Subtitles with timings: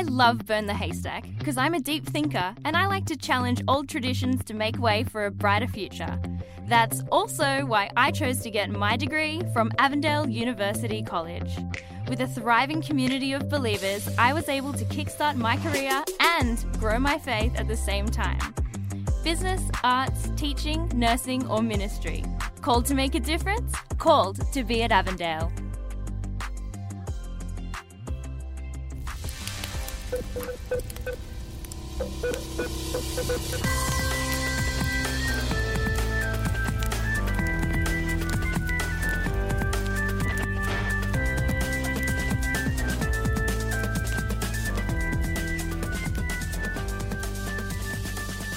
[0.00, 3.62] I love Burn the Haystack because I'm a deep thinker and I like to challenge
[3.68, 6.18] old traditions to make way for a brighter future.
[6.68, 11.54] That's also why I chose to get my degree from Avondale University College.
[12.08, 16.98] With a thriving community of believers, I was able to kickstart my career and grow
[16.98, 18.54] my faith at the same time.
[19.22, 22.24] Business, arts, teaching, nursing, or ministry.
[22.62, 23.74] Called to make a difference?
[23.98, 25.52] Called to be at Avondale.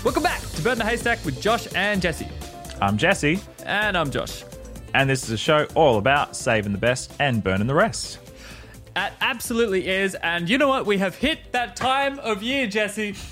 [0.03, 2.27] Welcome back to Burn the Haystack with Josh and Jesse.
[2.81, 4.43] I'm Jesse, And I'm Josh.
[4.93, 8.19] and this is a show all about saving the best and burning the rest.
[9.33, 10.13] It absolutely is.
[10.15, 10.85] And you know what?
[10.85, 13.15] We have hit that time of year, Jesse.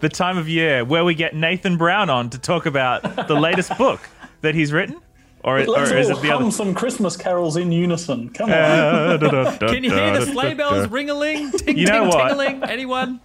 [0.00, 3.76] The time of year where we get Nathan Brown on to talk about the latest
[3.76, 4.00] book
[4.42, 5.00] that he's written,
[5.42, 6.50] or, or Let's is all it the hum other?
[6.52, 8.28] some Christmas carols in unison.
[8.28, 9.18] Come on.
[9.58, 11.50] Can you hear the sleigh bells ring-a-ling?
[11.50, 12.28] Ting, You know ting, what?
[12.28, 12.62] ting-a-ling?
[12.62, 13.20] Anyone?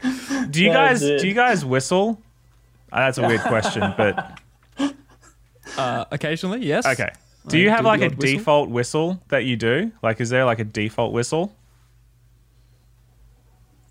[0.49, 2.19] Do you That guys do you guys whistle?
[2.91, 4.39] Uh, that's a weird question, but
[5.77, 6.87] Uh, occasionally, yes.
[6.87, 7.11] okay.
[7.47, 8.37] Do I you have do like a whistle.
[8.37, 9.91] default whistle that you do?
[10.01, 11.55] Like, is there like a default whistle?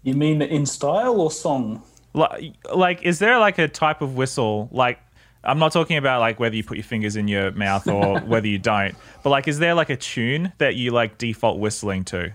[0.03, 1.83] You mean in style or song?
[2.15, 4.69] Like, like, is there like a type of whistle?
[4.73, 4.99] Like,
[5.45, 8.47] I'm not talking about like whether you put your fingers in your mouth or whether
[8.47, 12.33] you don't, but like, is there like a tune that you like default whistling to?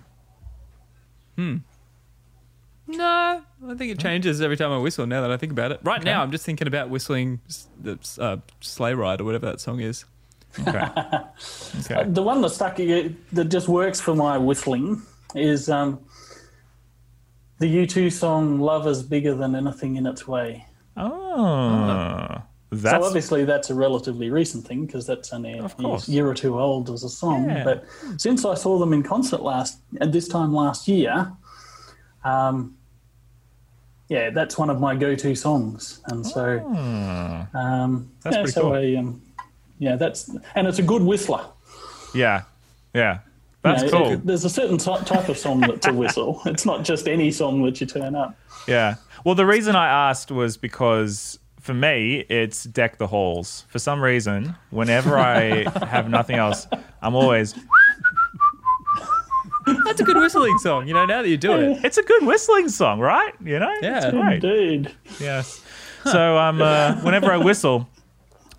[1.35, 1.57] Hmm.
[2.87, 5.05] No, I think it changes every time I whistle.
[5.05, 7.41] Now that I think about it, right now I'm just thinking about whistling
[7.81, 10.05] the uh, sleigh ride or whatever that song is.
[10.59, 10.87] Okay.
[11.81, 12.09] Okay.
[12.09, 15.01] The one that stuck that just works for my whistling
[15.35, 15.99] is um,
[17.59, 20.65] the U2 song "Love is Bigger Than Anything in Its Way."
[20.97, 22.41] Oh,
[22.75, 26.89] So obviously that's a relatively recent thing because that's only a year or two old
[26.89, 27.49] as a song.
[27.49, 27.63] Yeah.
[27.63, 27.85] But
[28.17, 31.31] since I saw them in concert last at this time last year,
[32.25, 32.75] um,
[34.09, 36.59] yeah, that's one of my go-to songs, and so
[37.53, 38.73] um, That's yeah, pretty so cool.
[38.73, 39.21] I, um,
[39.79, 41.45] yeah, that's and it's a good whistler.
[42.13, 42.43] yeah,
[42.93, 43.19] yeah.
[43.63, 44.11] That's You know, cool.
[44.13, 46.41] it- there's a certain ty- type of song that to whistle.
[46.45, 48.37] It's not just any song that you turn up.
[48.67, 48.95] Yeah.
[49.25, 53.65] Well, the reason I asked was because for me, it's Deck the Halls.
[53.67, 56.65] For some reason, whenever I have nothing else,
[57.01, 57.55] I'm always,
[59.83, 60.87] That's a good whistling song.
[60.87, 61.83] You know, now that you do it.
[61.83, 63.33] it's a good whistling song, right?
[63.43, 63.73] You know?
[63.81, 63.97] Yeah.
[64.07, 64.43] It's great.
[64.43, 64.95] Indeed.
[65.19, 65.61] Yes.
[66.05, 67.89] So um, uh, whenever I whistle,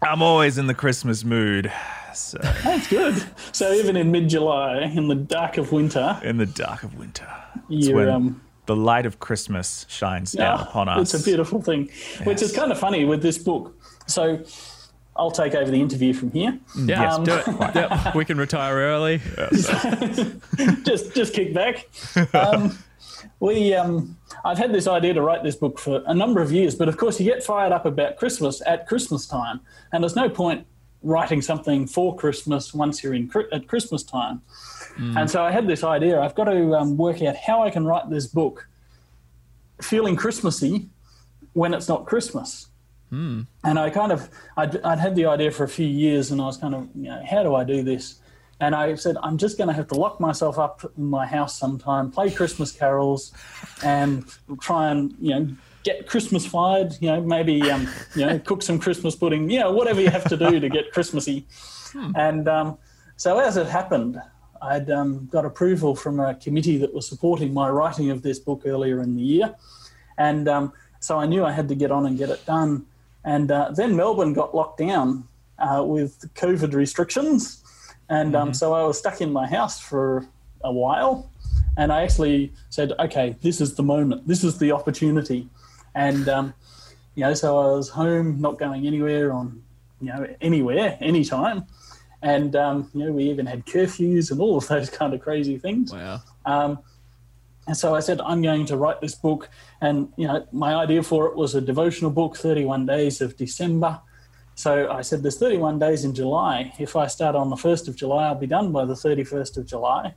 [0.02, 1.72] I'm always in the Christmas mood.
[2.14, 3.22] So, That's good.
[3.52, 7.28] So even in mid-July, in the dark of winter, in the dark of winter,
[7.68, 11.14] you when um, the light of Christmas shines down Ah, upon us.
[11.14, 11.90] It's a beautiful thing,
[12.24, 13.74] which is kind of funny with this book.
[14.06, 14.42] So
[15.16, 16.58] I'll take over the interview from here.
[16.76, 17.46] Yeah, Um, do it.
[17.46, 19.20] Yep, we can retire early.
[20.84, 21.88] just just kick back.
[22.34, 22.76] Um,
[23.40, 26.74] we um, I've had this idea to write this book for a number of years,
[26.74, 29.60] but of course you get fired up about Christmas at Christmas time,
[29.92, 30.66] and there's no point
[31.02, 34.42] writing something for Christmas once you're in at Christmas time.
[35.16, 36.20] And so I had this idea.
[36.20, 38.66] I've got to um, work out how I can write this book
[39.80, 40.88] feeling Christmassy
[41.52, 42.66] when it's not Christmas.
[43.62, 46.46] And I kind of, I'd, I'd had the idea for a few years, and I
[46.46, 48.20] was kind of, you know, how do I do this?
[48.60, 51.56] And I said, I'm just going to have to lock myself up in my house
[51.56, 53.32] sometime, play Christmas carols,
[53.84, 54.24] and
[54.60, 55.48] try and, you know,
[55.84, 56.96] get Christmas fired.
[57.00, 59.48] You know, maybe, um, you know, cook some Christmas pudding.
[59.48, 61.46] You know, whatever you have to do to get Christmassy.
[62.16, 62.78] And um,
[63.16, 64.20] so as it happened,
[64.60, 68.62] I'd um, got approval from a committee that was supporting my writing of this book
[68.66, 69.54] earlier in the year.
[70.16, 72.86] And um, so I knew I had to get on and get it done.
[73.24, 75.24] And uh, then Melbourne got locked down
[75.58, 77.57] uh, with COVID restrictions.
[78.08, 80.26] And um, so I was stuck in my house for
[80.62, 81.30] a while.
[81.76, 85.48] And I actually said, okay, this is the moment, this is the opportunity.
[85.94, 86.54] And, um,
[87.14, 89.62] you know, so I was home, not going anywhere on,
[90.00, 91.66] you know, anywhere, anytime.
[92.22, 95.56] And, um, you know, we even had curfews and all of those kind of crazy
[95.58, 95.92] things.
[95.92, 96.20] Wow.
[96.44, 96.78] Um,
[97.68, 99.48] and so I said, I'm going to write this book.
[99.80, 104.00] And, you know, my idea for it was a devotional book, 31 Days of December.
[104.58, 106.72] So I said, there's 31 days in July.
[106.80, 109.66] If I start on the 1st of July, I'll be done by the 31st of
[109.66, 110.16] July.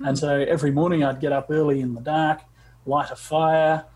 [0.00, 2.42] And so every morning I'd get up early in the dark,
[2.84, 3.86] light a fire,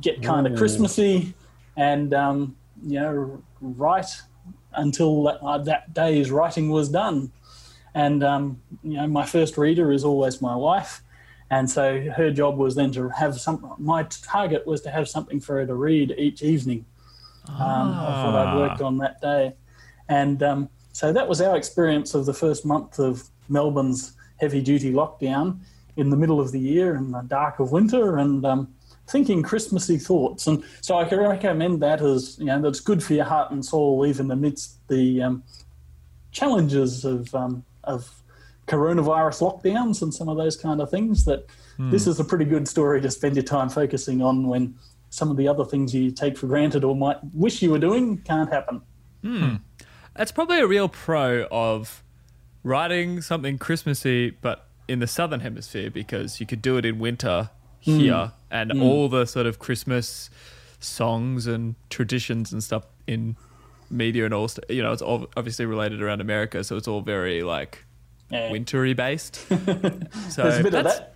[0.00, 1.34] get kind of Christmassy,
[1.76, 4.22] and, um, you know, write
[4.74, 7.32] until that, uh, that day's writing was done.
[7.92, 11.02] And, um, you know, my first reader is always my wife
[11.50, 13.74] And so her job was then to have some.
[13.78, 16.86] My target was to have something for her to read each evening
[17.58, 19.54] um, of what I'd worked on that day.
[20.08, 24.92] And um, so that was our experience of the first month of Melbourne's heavy duty
[24.92, 25.60] lockdown
[25.96, 28.74] in the middle of the year in the dark of winter and um,
[29.06, 30.46] thinking Christmassy thoughts.
[30.46, 33.64] And so I can recommend that as, you know, that's good for your heart and
[33.64, 35.42] soul, even amidst the um,
[36.32, 38.22] challenges of, um, of
[38.66, 41.24] coronavirus lockdowns and some of those kind of things.
[41.24, 41.46] That
[41.90, 44.74] this is a pretty good story to spend your time focusing on when
[45.10, 48.18] some of the other things you take for granted or might wish you were doing
[48.18, 48.80] can't happen.
[49.22, 49.56] Hmm.
[50.16, 52.02] That's probably a real pro of
[52.62, 57.50] writing something Christmassy, but in the southern hemisphere because you could do it in winter
[57.84, 57.98] hmm.
[57.98, 58.82] here, and hmm.
[58.82, 60.30] all the sort of Christmas
[60.78, 63.36] songs and traditions and stuff in
[63.90, 67.00] media and all, st- you know, it's all obviously related around America, so it's all
[67.00, 67.84] very like
[68.30, 68.50] Yeah.
[68.50, 69.34] wintry based.
[69.48, 71.14] so There's a bit of that.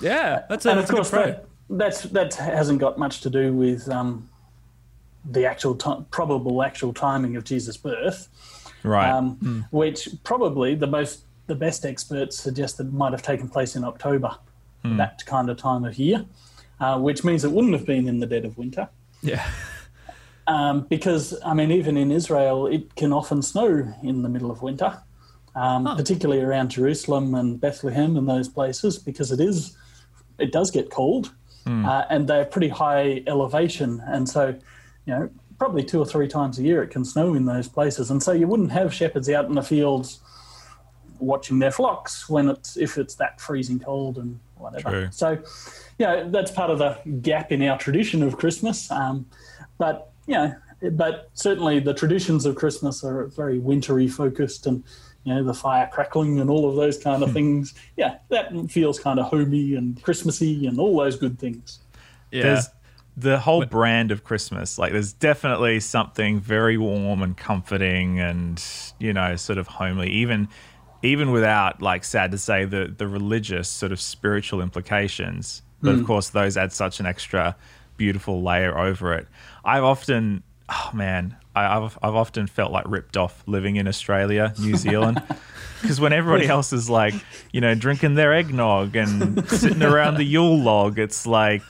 [0.00, 1.40] Yeah, that's a, and that's of course, pro.
[1.70, 4.28] That, that's that hasn't got much to do with um,
[5.24, 8.28] the actual ti probable actual timing of Jesus' birth,
[8.82, 9.10] Right.
[9.10, 13.84] um, which probably the most the best experts suggest that might have taken place in
[13.84, 14.36] October,
[14.84, 16.24] that kind of time of year,
[16.78, 18.88] uh, which means it wouldn't have been in the dead of winter.
[19.22, 19.44] Yeah.
[20.48, 24.62] Um, because I mean, even in Israel, it can often snow in the middle of
[24.62, 25.02] winter,
[25.56, 29.76] um, particularly around Jerusalem and Bethlehem and those places, because it is
[30.38, 31.32] it does get cold,
[31.66, 34.48] uh, and they're pretty high elevation, and so
[35.04, 38.10] you know probably two or three times a year it can snow in those places,
[38.10, 40.20] and so you wouldn't have shepherds out in the fields
[41.18, 44.90] watching their flocks when it's if it's that freezing cold and whatever.
[44.90, 45.08] True.
[45.10, 45.38] So,
[45.98, 48.90] you know, that's part of the gap in our tradition of Christmas.
[48.90, 49.26] Um,
[49.78, 50.54] but you know,
[50.92, 54.84] but certainly the traditions of Christmas are very wintry focused, and
[55.26, 57.34] you know, the fire crackling and all of those kind of hmm.
[57.34, 57.74] things.
[57.96, 61.80] Yeah, that feels kind of homey and Christmassy and all those good things.
[62.30, 62.42] Yeah.
[62.44, 62.68] There's
[63.16, 64.78] the whole brand of Christmas.
[64.78, 68.64] Like, there's definitely something very warm and comforting, and
[69.00, 70.10] you know, sort of homely.
[70.10, 70.48] Even,
[71.02, 75.62] even without like, sad to say, the the religious sort of spiritual implications.
[75.82, 76.06] But of hmm.
[76.06, 77.56] course, those add such an extra
[77.96, 79.26] beautiful layer over it.
[79.64, 84.52] I've often, oh man, I, I've I've often felt like ripped off living in Australia,
[84.60, 85.22] New Zealand.
[85.80, 87.14] Because when everybody else is like,
[87.52, 91.62] you know, drinking their eggnog and sitting around the Yule log, it's like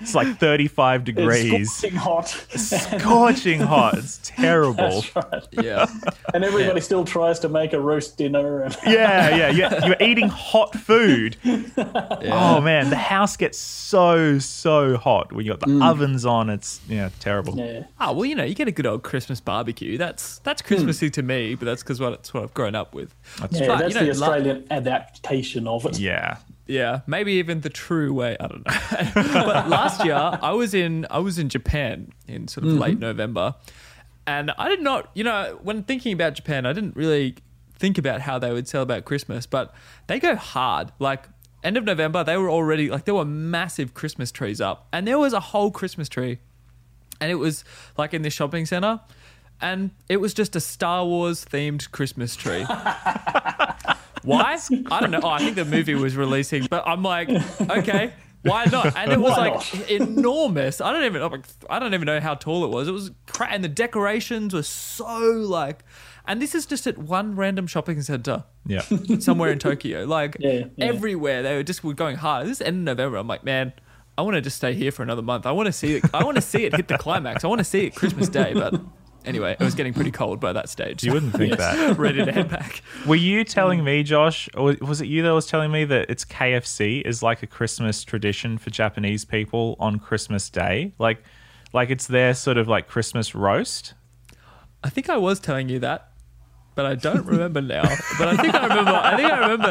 [0.00, 3.98] it's like 35 It's degrees, scorching hot, scorching hot.
[3.98, 5.04] It's terrible.
[5.52, 5.86] yeah.
[6.34, 8.62] and everybody still tries to make a roast dinner.
[8.62, 9.86] And Yeah, yeah, yeah.
[9.86, 11.36] You're eating hot food.
[11.46, 15.88] Oh man, the house gets so so hot when you got the mm.
[15.88, 16.50] ovens on.
[16.50, 17.56] It's yeah, terrible.
[17.56, 17.84] yeah.
[18.00, 19.96] Oh well, you know, you get a good old Christmas barbecue.
[19.96, 20.68] That's that's hmm.
[20.68, 23.14] Christmassy to me, but that's because what it's what I've grown up with.
[23.50, 25.98] Yeah, But, that's you know, the la- Australian adaptation of it.
[25.98, 26.38] Yeah.
[26.68, 28.36] Yeah, maybe even the true way.
[28.40, 29.10] I don't know.
[29.14, 33.02] but last year, I was in I was in Japan in sort of late mm-hmm.
[33.02, 33.54] November,
[34.26, 37.36] and I did not, you know, when thinking about Japan, I didn't really
[37.78, 39.72] think about how they would celebrate Christmas, but
[40.08, 40.90] they go hard.
[40.98, 41.28] Like
[41.62, 45.18] end of November, they were already like there were massive Christmas trees up, and there
[45.18, 46.38] was a whole Christmas tree,
[47.20, 47.64] and it was
[47.96, 49.00] like in this shopping center.
[49.60, 52.64] And it was just a Star Wars themed Christmas tree.
[54.22, 54.58] Why?
[54.90, 55.20] I don't know.
[55.22, 57.28] Oh, I think the movie was releasing, but I'm like,
[57.70, 58.12] okay,
[58.42, 58.96] why not?
[58.96, 60.80] And it was Why like enormous.
[60.80, 61.42] I don't even know.
[61.70, 62.88] I don't even know how tall it was.
[62.88, 65.84] It was cra- and the decorations were so like.
[66.26, 68.80] And this is just at one random shopping center Yeah.
[69.20, 70.04] somewhere in Tokyo.
[70.06, 70.84] Like Yeah, yeah.
[70.86, 72.46] everywhere, they were just were going hard.
[72.48, 73.18] This is end of November.
[73.18, 73.72] I'm like, man,
[74.18, 75.44] I want to just stay here for another month.
[75.46, 76.04] I want to see it.
[76.14, 77.44] I want to see it hit the climax.
[77.44, 78.54] I want to see it Christmas Day.
[78.54, 78.80] But
[79.26, 81.04] anyway, it was getting pretty cold by that stage.
[81.04, 81.98] You wouldn't think that.
[81.98, 82.82] ready to head back.
[83.06, 86.24] Were you telling me, Josh, or was it you that was telling me that it's
[86.24, 90.94] KFC is like a Christmas tradition for Japanese people on Christmas Day?
[90.98, 91.22] Like,
[91.74, 93.92] like it's their sort of like Christmas roast.
[94.82, 96.12] I think I was telling you that,
[96.76, 97.82] but I don't remember now.
[98.18, 98.90] But I think I remember.
[98.92, 99.68] I think I remember.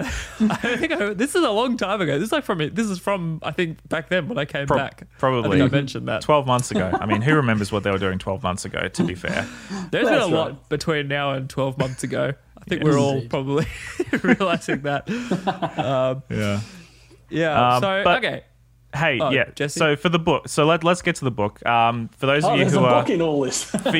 [0.53, 2.19] I think I, this is a long time ago.
[2.19, 4.75] This is like from this is from I think back then when I came Pro-
[4.77, 5.07] back.
[5.17, 5.62] probably.
[5.62, 6.21] I, think I mentioned that.
[6.24, 6.91] 12 months ago.
[7.00, 9.47] I mean, who remembers what they were doing 12 months ago, to be fair?
[9.91, 12.33] There's been a That's lot between now and 12 months ago.
[12.57, 12.91] I think Yes.
[12.93, 13.29] we're all Indeed.
[13.29, 13.67] probably
[14.24, 15.07] realizing that.
[16.29, 16.59] Yeah.
[17.29, 17.75] Yeah.
[17.75, 18.43] Um, so but- okay.
[18.96, 19.50] Hey, Oh, yeah.
[19.56, 19.80] Jesse?
[19.80, 21.66] So for the book, so let, let's get to the book.
[21.66, 23.64] Um, for those of Oh, you there's a who are book in all this.
[23.70, 23.92] for,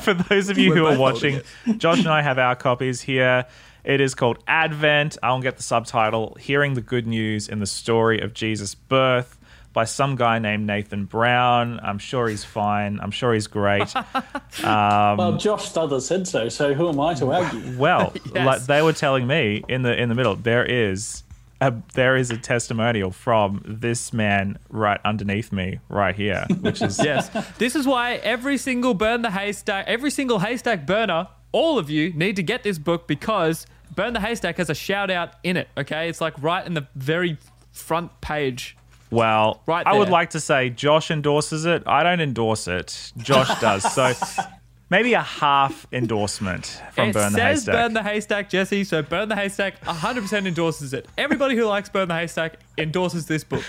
[0.00, 1.40] for those of you We're who are watching,
[1.78, 3.46] Josh and I have our copies here.
[3.84, 5.18] It is called Advent.
[5.22, 9.38] I'll get the subtitle Hearing the Good News in the Story of Jesus' Birth
[9.74, 11.80] by some guy named Nathan Brown.
[11.82, 12.98] I'm sure he's fine.
[13.02, 13.92] I'm sure he's great.
[14.62, 17.76] well, Josh Stothers said so, so who am I to argue?
[17.78, 18.46] Well, Yes.
[18.46, 21.22] like they were telling me in the in the middle, there is
[21.60, 26.98] a, there is a testimonial from this man right underneath me, right here, which is
[27.04, 27.30] Yes.
[27.58, 32.12] This is why every single burn the haystack, every single haystack burner, all of you
[32.12, 35.68] need to get this book because Burn the Haystack has a shout out in it.
[35.76, 36.08] Okay.
[36.08, 37.38] It's like right in the very
[37.72, 38.76] front page.
[39.10, 41.84] Well, Right I would like to say Josh endorses it.
[41.86, 43.12] I don't endorse it.
[43.18, 43.92] Josh does.
[43.94, 44.12] So
[44.90, 47.38] maybe a half endorsement from it Burn the Haystack.
[47.38, 47.74] It says Haystack.
[47.74, 48.84] Burn the Haystack, Jesse.
[48.84, 51.06] So Burn the Haystack 100% endorses it.
[51.16, 53.62] Everybody who likes Burn the Haystack endorses this book.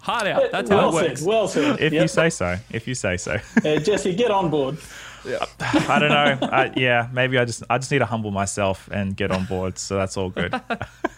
[0.00, 0.50] Hard out.
[0.50, 1.20] That's how well it works.
[1.20, 1.28] said.
[1.28, 1.80] Well said.
[1.80, 2.56] if you say so.
[2.70, 3.38] If you say so.
[3.64, 4.76] Uh, Jesse, get on board.
[5.24, 6.48] I don't know.
[6.48, 9.78] I, yeah, maybe I just I just need to humble myself and get on board.
[9.78, 10.54] So that's all good.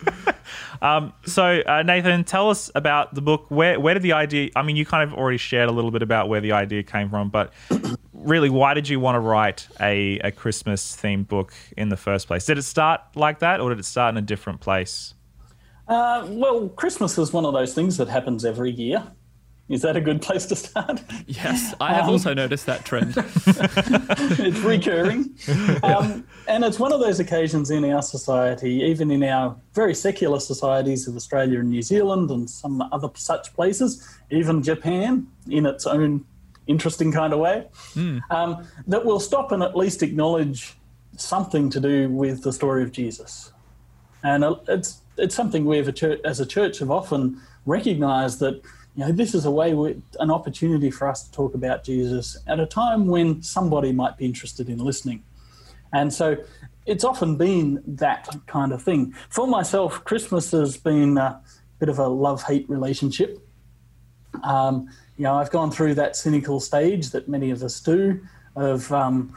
[0.82, 3.46] um, so uh, Nathan, tell us about the book.
[3.48, 4.50] Where where did the idea?
[4.56, 7.10] I mean, you kind of already shared a little bit about where the idea came
[7.10, 7.52] from, but
[8.12, 12.26] really, why did you want to write a, a Christmas themed book in the first
[12.26, 12.44] place?
[12.44, 15.14] Did it start like that, or did it start in a different place?
[15.86, 19.04] Uh, well, Christmas is one of those things that happens every year.
[19.68, 21.00] Is that a good place to start?
[21.26, 21.74] Yes.
[21.80, 23.14] I have Um, also noticed that trend.
[23.16, 25.34] it's recurring.
[25.82, 30.38] Um, and it's one of those occasions in our society, even in our very secular
[30.38, 35.86] societies of Australia and New Zealand and some other such places, even Japan in its
[35.86, 36.24] own
[36.66, 37.66] interesting kind of way,
[38.30, 40.76] um, that will stop and at least acknowledge
[41.16, 43.52] something to do with the story of Jesus.
[44.22, 45.88] And uh, it's it's something we have
[46.24, 48.60] as a church have often recognised that
[48.96, 49.72] you know this is a way
[50.20, 54.24] an opportunity for us to talk about Jesus at a time when somebody might be
[54.24, 55.22] interested in listening.
[55.92, 56.36] And so
[56.86, 59.14] it's often been that kind of thing.
[59.30, 61.40] For myself, Christmas has been a
[61.78, 63.38] bit of a love hate relationship.
[64.42, 68.20] Um, you know, I've gone through that cynical stage that many of us do
[68.56, 69.36] of, um,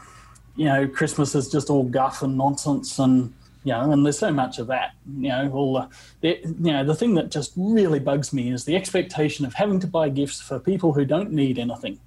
[0.56, 3.32] you know, Christmas is just all guff and nonsense and,
[3.64, 4.94] you know, and there's so much of that.
[5.18, 5.88] You know, all the,
[6.20, 9.80] the, you know, the thing that just really bugs me is the expectation of having
[9.80, 11.98] to buy gifts for people who don't need anything.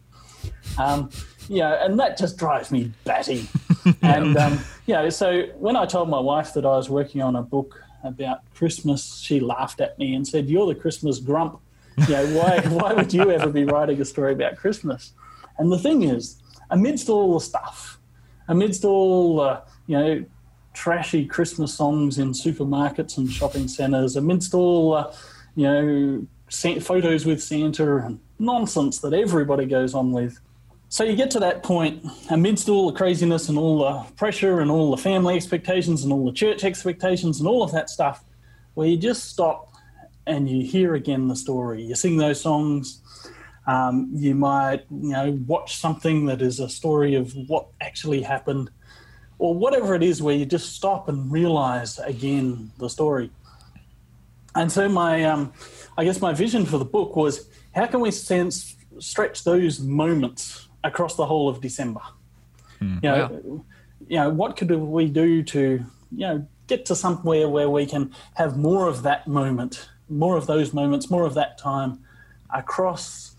[0.77, 1.09] Um,
[1.49, 3.47] you know, and that just drives me batty.
[4.01, 7.35] and, um, you know, so when I told my wife that I was working on
[7.35, 11.59] a book about Christmas, she laughed at me and said, You're the Christmas grump.
[12.07, 15.13] You know, why, why would you ever be writing a story about Christmas?
[15.57, 17.99] And the thing is, amidst all the stuff,
[18.47, 20.25] amidst all the, you know,
[20.73, 25.13] trashy Christmas songs in supermarkets and shopping centres, amidst all, uh,
[25.55, 26.27] you know,
[26.79, 30.39] photos with Santa and nonsense that everybody goes on with.
[30.89, 34.69] So you get to that point amidst all the craziness and all the pressure and
[34.69, 38.25] all the family expectations and all the church expectations and all of that stuff,
[38.73, 39.73] where you just stop
[40.27, 41.83] and you hear again the story.
[41.83, 43.01] You sing those songs.
[43.67, 48.69] Um, you might, you know, watch something that is a story of what actually happened,
[49.41, 53.31] or whatever it is, where you just stop and realize again the story.
[54.53, 55.51] And so my, um,
[55.97, 60.67] I guess my vision for the book was how can we sense, stretch those moments
[60.83, 62.01] across the whole of December?
[63.01, 63.65] You know,
[64.07, 65.59] you know, what could we do to,
[66.11, 70.45] you know, get to somewhere where we can have more of that moment, more of
[70.45, 71.99] those moments, more of that time
[72.53, 73.35] across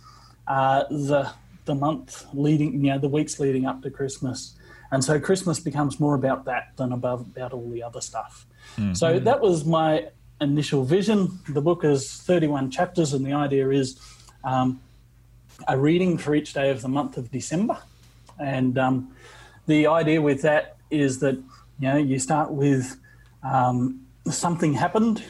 [0.48, 1.30] uh, the
[1.64, 4.56] the month leading, you know, the weeks leading up to Christmas.
[4.92, 8.46] And so Christmas becomes more about that than about, about all the other stuff.
[8.94, 10.08] So that was my
[10.40, 11.40] initial vision.
[11.48, 13.98] The book is 31 chapters, and the idea is
[14.44, 14.80] um,
[15.66, 17.78] a reading for each day of the month of December.
[18.38, 19.16] And um,
[19.66, 21.36] the idea with that is that
[21.78, 22.96] you know you start with
[23.42, 25.24] um, something happened,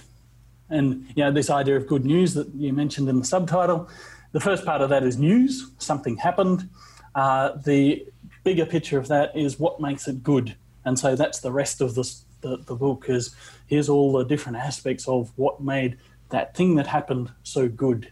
[0.70, 3.88] and you know this idea of good news that you mentioned in the subtitle.
[4.32, 5.70] The first part of that is news.
[5.78, 6.68] Something happened.
[7.14, 8.06] Uh, the
[8.44, 11.94] bigger picture of that is what makes it good, and so that's the rest of
[11.94, 13.06] this, the the book.
[13.08, 13.34] Is
[13.66, 15.98] here's all the different aspects of what made
[16.30, 18.10] that thing that happened so good.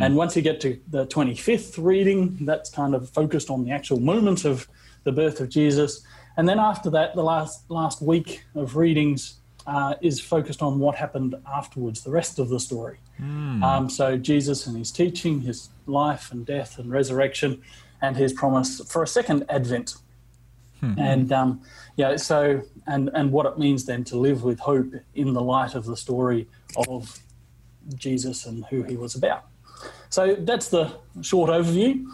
[0.00, 4.00] And once you get to the 25th reading, that's kind of focused on the actual
[4.00, 4.66] moment of
[5.04, 6.00] the birth of Jesus.
[6.38, 9.34] And then after that, the last last week of readings
[9.66, 12.98] uh, is focused on what happened afterwards, the rest of the story.
[13.62, 17.62] Um, so Jesus and his teaching, his life and death and resurrection,
[18.02, 19.94] and his promise for a second advent.
[20.98, 21.62] And um,
[21.96, 25.76] yeah, so and and what it means then to live with hope in the light
[25.76, 26.48] of the story
[26.88, 27.20] of
[27.94, 29.46] Jesus and who he was about.
[30.10, 32.04] So that's the short overview,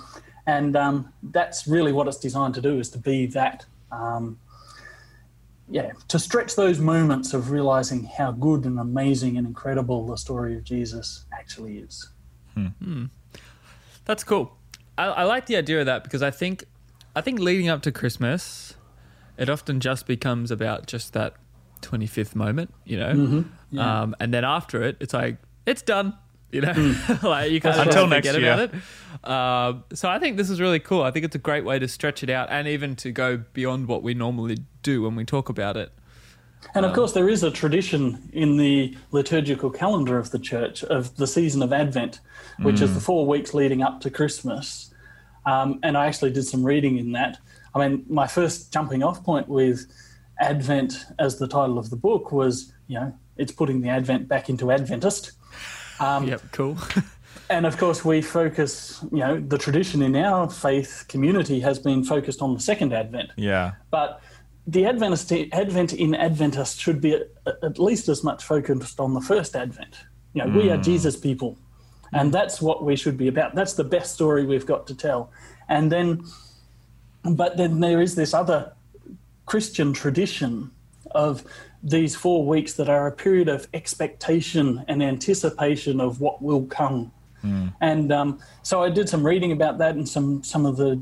[0.47, 4.38] and um, that's really what it's designed to do: is to be that, um,
[5.71, 10.54] yeah, to stretch those moments of realizing how good and amazing and incredible the story
[10.57, 12.11] of Jesus actually is.
[14.04, 14.58] That's cool.
[14.99, 16.64] I, I like the idea of that because I think,
[17.17, 18.75] I think leading up to Christmas,
[19.38, 21.35] it often just becomes about just that
[21.83, 23.14] 25th moment, you know.
[23.14, 23.43] Mm-hmm.
[23.71, 24.02] Yeah.
[24.02, 26.14] Um, and then after it, it's like, it's done.
[26.50, 26.73] You know,
[27.23, 28.71] like you kind of Until forget next about year.
[29.23, 29.28] it.
[29.28, 31.02] Um, so I think this is really cool.
[31.02, 33.87] I think it's a great way to stretch it out and even to go beyond
[33.87, 35.93] what we normally do when we talk about it.
[36.75, 41.17] And of course, there is a tradition in the liturgical calendar of the church of
[41.17, 42.21] the season of Advent,
[42.61, 44.93] which is the four weeks leading up to Christmas.
[45.47, 47.38] Um, and I actually did some reading in that.
[47.75, 49.87] I mean, my first jumping off point with
[50.41, 54.49] Advent as the title of the book was, you know, it's putting the Advent back
[54.50, 55.33] into Adventist.
[56.00, 56.79] Um, Yep, cool.
[57.50, 62.05] And of course, we focus, you know, the tradition in our faith community has been
[62.05, 63.31] focused on the second Advent.
[63.37, 63.73] Yeah.
[63.91, 64.21] But
[64.69, 67.31] the Adventist, Advent in Adventist should be at,
[67.63, 69.97] at least as much focused on the first Advent.
[70.35, 71.57] You know, we are Jesus people,
[72.13, 73.55] and that's what we should be about.
[73.55, 75.33] That's the best story we've got to tell.
[75.71, 76.23] And then,
[77.25, 78.75] but then there is this other
[79.47, 80.71] Christian tradition
[81.13, 81.45] of
[81.83, 87.11] these four weeks that are a period of expectation and anticipation of what will come.
[87.81, 91.01] And um, so I did some reading about that and some some of the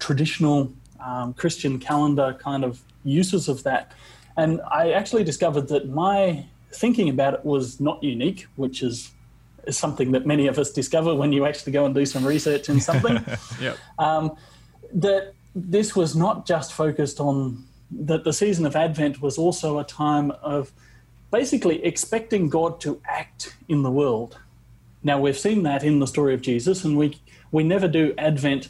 [0.00, 3.92] traditional um, Christian calendar kind of uses of that.
[4.36, 9.12] And I actually discovered that my thinking about it was not unique, which is,
[9.66, 12.68] is something that many of us discover when you actually go and do some research
[12.68, 13.24] in something
[13.60, 13.78] yep.
[14.92, 19.84] that this was not just focused on that the season of Advent was also a
[19.84, 20.72] time of
[21.30, 24.38] basically expecting God to act in the world.
[25.02, 27.18] Now we've seen that in the story of Jesus, and we
[27.52, 28.68] we never do Advent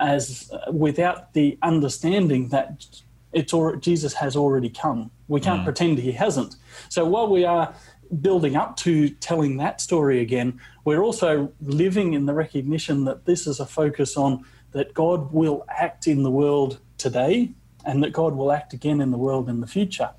[0.00, 2.86] as uh, without the understanding that
[3.34, 5.10] it's or, Jesus has already come.
[5.28, 5.64] We can't hmm.
[5.64, 6.56] pretend he hasn't.
[6.88, 7.74] So while we are
[8.20, 13.46] building up to telling that story again, we're also living in the recognition that this
[13.46, 17.50] is a focus on that God will act in the world today
[17.84, 20.10] and that God will act again in the world in the future.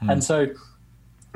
[0.00, 0.10] Hmm.
[0.10, 0.48] And so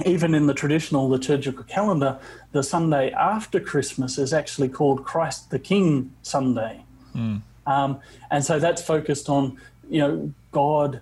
[0.05, 2.19] even in the traditional liturgical calendar,
[2.53, 6.85] the Sunday after Christmas is actually called Christ the King Sunday.
[7.13, 7.37] Hmm.
[7.67, 11.01] Um, and so that's focused on, you know, God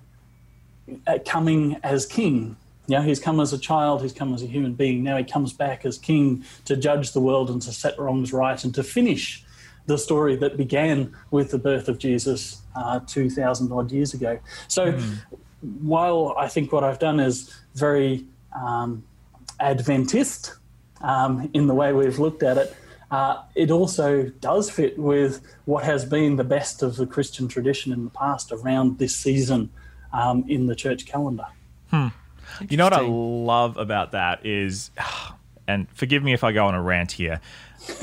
[1.25, 2.57] coming as king.
[2.87, 5.03] You know, he's come as a child, he's come as a human being.
[5.03, 8.63] Now he comes back as king to judge the world and to set wrongs right
[8.63, 9.45] and to finish
[9.87, 14.39] the story that began with the birth of Jesus uh, 2,000 odd years ago.
[14.69, 14.99] So
[15.83, 19.05] while I think what I've done is very um,
[19.61, 20.55] Adventist
[21.01, 22.77] um, in the way we've looked at it,
[23.11, 27.93] uh, it also does fit with what has been the best of the Christian tradition
[27.93, 29.71] in the past around this season
[30.15, 31.47] um, in the church calendar.
[32.69, 34.91] You know what I love about that is,
[35.69, 37.41] and forgive me if I go on a rant here.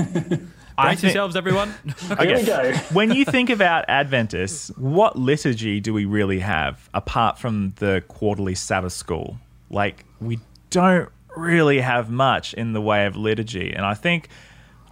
[0.77, 1.73] I Brace thi- yourselves, everyone.
[2.19, 2.73] Here we go.
[2.93, 8.55] when you think about Adventists, what liturgy do we really have apart from the quarterly
[8.55, 9.37] Sabbath school?
[9.69, 14.29] Like, we don't really have much in the way of liturgy, and I think,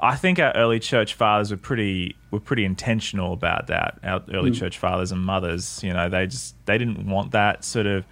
[0.01, 3.99] I think our early church fathers were pretty were pretty intentional about that.
[4.03, 4.55] Our early mm.
[4.55, 8.05] church fathers and mothers, you know, they just they didn't want that sort of.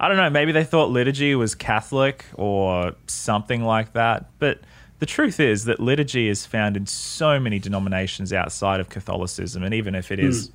[0.00, 0.30] I don't know.
[0.30, 4.60] Maybe they thought liturgy was Catholic or something like that, but
[4.98, 9.74] the truth is that liturgy is found in so many denominations outside of Catholicism, and
[9.74, 10.24] even if it mm.
[10.24, 10.50] is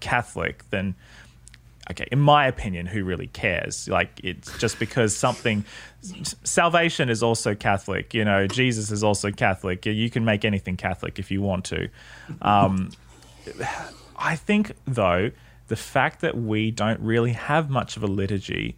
[0.00, 0.94] Catholic, then
[1.90, 3.88] okay, in my opinion, who really cares?
[3.88, 5.64] Like, it's just because something.
[6.44, 8.46] Salvation is also Catholic, you know.
[8.46, 9.86] Jesus is also Catholic.
[9.86, 11.88] You can make anything Catholic if you want to.
[12.42, 12.90] Um,
[14.16, 15.30] I think, though,
[15.68, 18.76] the fact that we don't really have much of a liturgy,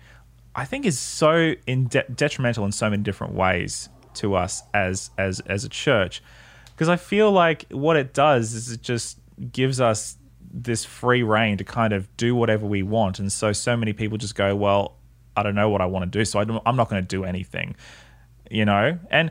[0.54, 5.10] I think, is so in de- detrimental in so many different ways to us as
[5.18, 6.22] as as a church,
[6.74, 9.18] because I feel like what it does is it just
[9.52, 10.16] gives us
[10.62, 14.18] this free rein to kind of do whatever we want, and so so many people
[14.18, 14.96] just go, well,
[15.36, 17.06] I don't know what I want to do, so I don't, I'm not going to
[17.06, 17.76] do anything,
[18.50, 19.30] you know, and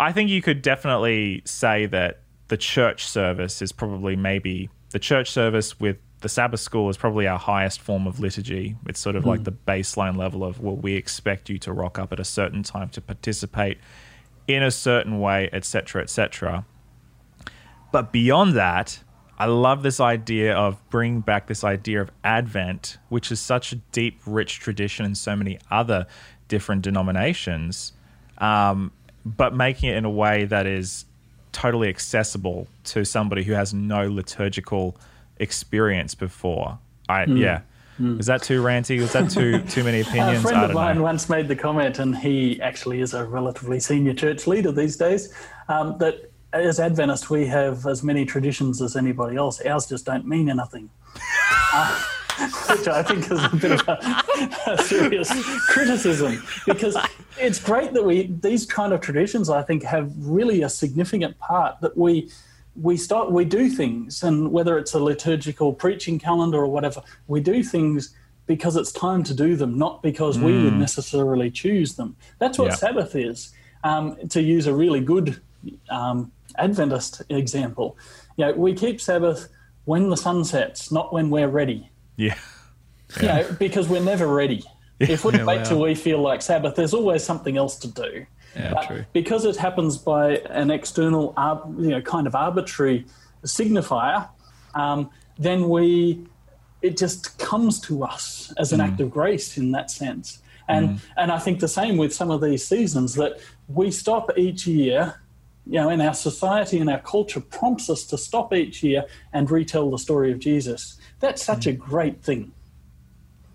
[0.00, 5.30] I think you could definitely say that the church service is probably maybe the church
[5.30, 8.76] service with the Sabbath school is probably our highest form of liturgy.
[8.86, 9.44] It's sort of like hmm.
[9.44, 12.88] the baseline level of well, we expect you to rock up at a certain time
[12.90, 13.78] to participate
[14.48, 16.64] in a certain way, etc., etc.
[17.92, 19.00] But beyond that,
[19.38, 23.76] I love this idea of bringing back this idea of Advent, which is such a
[23.92, 26.06] deep, rich tradition in so many other
[26.48, 27.92] different denominations,
[28.38, 28.90] um,
[29.24, 31.04] but making it in a way that is
[31.52, 34.96] totally accessible to somebody who has no liturgical
[35.38, 36.78] experience before.
[37.08, 37.60] I yeah.
[38.00, 39.00] Is that too ranty?
[39.00, 40.38] Was that too too many opinions?
[40.38, 41.02] A friend I of mine know.
[41.02, 45.34] once made the comment, and he actually is a relatively senior church leader these days,
[45.68, 49.60] um, that as Adventists we have as many traditions as anybody else.
[49.60, 50.90] Ours just don't mean anything.
[51.72, 52.02] Uh,
[52.70, 54.24] which I think is a bit of a,
[54.68, 55.28] a, serious
[55.66, 56.96] criticism because
[57.36, 61.80] it's great that we these kind of traditions I think have really a significant part
[61.80, 62.30] that we
[62.80, 67.40] we start we do things and whether it's a liturgical preaching calendar or whatever we
[67.40, 68.14] do things
[68.46, 70.44] because it's time to do them not because mm.
[70.44, 70.78] we would mm.
[70.78, 75.40] necessarily choose them that's what sabbath is um, to use a really good
[75.90, 77.96] um, adventist example
[78.36, 79.48] you know, we keep sabbath
[79.84, 82.36] when the sun sets not when we're ready yeah,
[83.20, 83.38] yeah.
[83.38, 84.62] you know because we're never ready
[84.98, 85.10] yeah.
[85.10, 88.26] if we yeah, wait till we feel like sabbath there's always something else to do
[88.56, 89.04] yeah, true.
[89.12, 91.34] Because it happens by an external,
[91.78, 93.06] you know, kind of arbitrary
[93.44, 94.28] signifier,
[94.74, 96.26] um, then we
[96.80, 98.86] it just comes to us as an mm.
[98.86, 100.42] act of grace in that sense.
[100.68, 101.00] And mm.
[101.16, 105.20] and I think the same with some of these seasons that we stop each year.
[105.68, 109.50] You know, in our society and our culture prompts us to stop each year and
[109.50, 110.98] retell the story of Jesus.
[111.20, 111.70] That's such mm.
[111.70, 112.52] a great thing.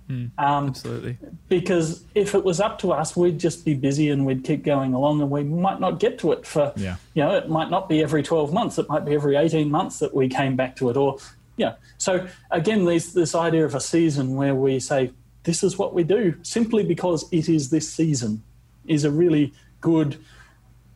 [0.10, 1.18] Mm, um, absolutely.
[1.48, 4.94] Because if it was up to us, we'd just be busy and we'd keep going
[4.94, 6.74] along, and we might not get to it for.
[6.76, 6.98] Yeah.
[7.14, 8.78] You know, it might not be every twelve months.
[8.78, 11.18] It might be every eighteen months that we came back to it, or
[11.58, 11.76] yeah.
[11.98, 15.12] So again, this this idea of a season where we say
[15.44, 18.44] this is what we do simply because it is this season
[18.86, 20.18] is a really good.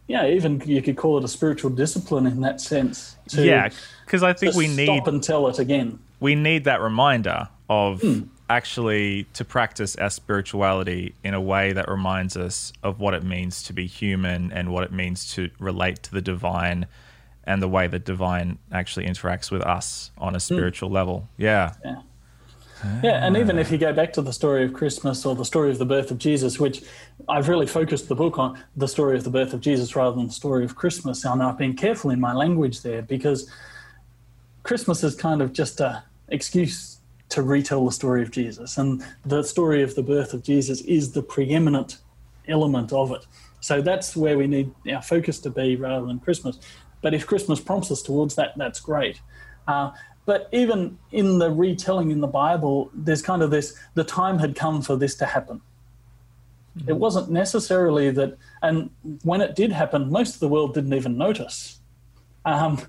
[0.08, 3.18] Yeah, even you could call it a spiritual discipline in that sense.
[3.30, 3.70] To, yeah,
[4.06, 6.00] because I think we need stop and tell it again.
[6.20, 8.02] We need that reminder of.
[8.02, 13.24] Mm actually to practice our spirituality in a way that reminds us of what it
[13.24, 16.86] means to be human and what it means to relate to the divine
[17.44, 20.40] and the way the divine actually interacts with us on a hmm.
[20.40, 20.94] spiritual mm.
[20.94, 21.30] level.
[21.38, 21.74] Yeah.
[21.84, 22.02] Yeah.
[23.04, 25.72] Yeah, and even if you go back to the story of Christmas or the story
[25.72, 26.84] of the birth of Jesus, which
[27.28, 30.28] I've really focused the book on the story of the birth of Jesus rather than
[30.28, 33.50] the story of Christmas, and I've been careful in my language there because
[34.64, 38.78] Christmas is kind of just a excuse to retell the story of Jesus.
[38.78, 41.98] And the story of the birth of Jesus is the preeminent
[42.48, 43.26] element of it.
[43.60, 46.60] So that's where we need our focus to be rather than Christmas.
[47.02, 49.22] But if Christmas prompts us towards that, that's great.
[49.68, 49.92] Uh,
[50.28, 54.56] but even in the retelling in the Bible, there's kind of this the time had
[54.56, 55.62] come for this to happen.
[56.78, 56.90] Mm-hmm.
[56.90, 58.90] It wasn't necessarily that, and
[59.24, 61.80] when it did happen, most of the world didn't even notice.
[62.44, 62.82] Um,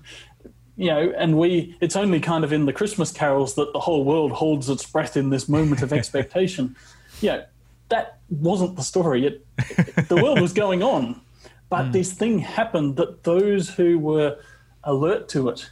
[0.75, 4.03] you know, and we, it's only kind of in the Christmas carols that the whole
[4.03, 6.75] world holds its breath in this moment of expectation.
[7.21, 7.45] you know,
[7.87, 9.25] that wasn't the story.
[9.25, 11.21] It, it, the world was going on,
[11.69, 11.91] but mm.
[11.93, 14.39] this thing happened that those who were
[14.83, 15.69] alert to it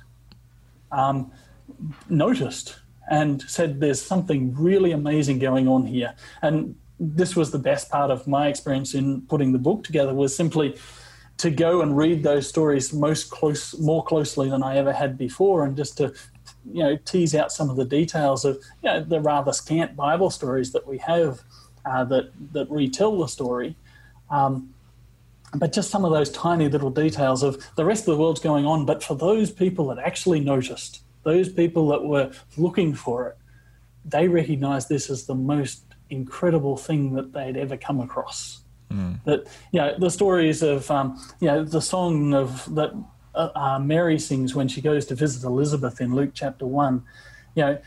[0.93, 1.31] um,
[2.09, 2.77] noticed
[3.09, 8.11] and said, "There's something really amazing going on here." And this was the best part
[8.11, 10.75] of my experience in putting the book together was simply
[11.37, 15.63] to go and read those stories most close, more closely than I ever had before,
[15.63, 16.13] and just to
[16.71, 20.29] you know tease out some of the details of you know, the rather scant Bible
[20.29, 21.41] stories that we have
[21.85, 23.75] uh, that that retell the story.
[24.29, 24.73] Um,
[25.55, 28.65] but just some of those tiny little details of the rest of the world's going
[28.65, 28.85] on.
[28.85, 33.37] But for those people that actually noticed, those people that were looking for it,
[34.05, 38.61] they recognized this as the most incredible thing that they'd ever come across.
[38.89, 39.21] Mm.
[39.25, 42.93] That you know the stories of um, you know the song of that
[43.35, 47.03] uh, uh, Mary sings when she goes to visit Elizabeth in Luke chapter one.
[47.55, 47.77] You know,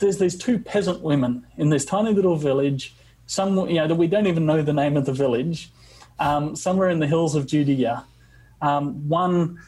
[0.00, 2.96] there's these two peasant women in this tiny little village.
[3.26, 5.70] Some you know that we don't even know the name of the village.
[6.18, 8.04] Um, somewhere in the hills of Judea.
[8.60, 9.60] Um, one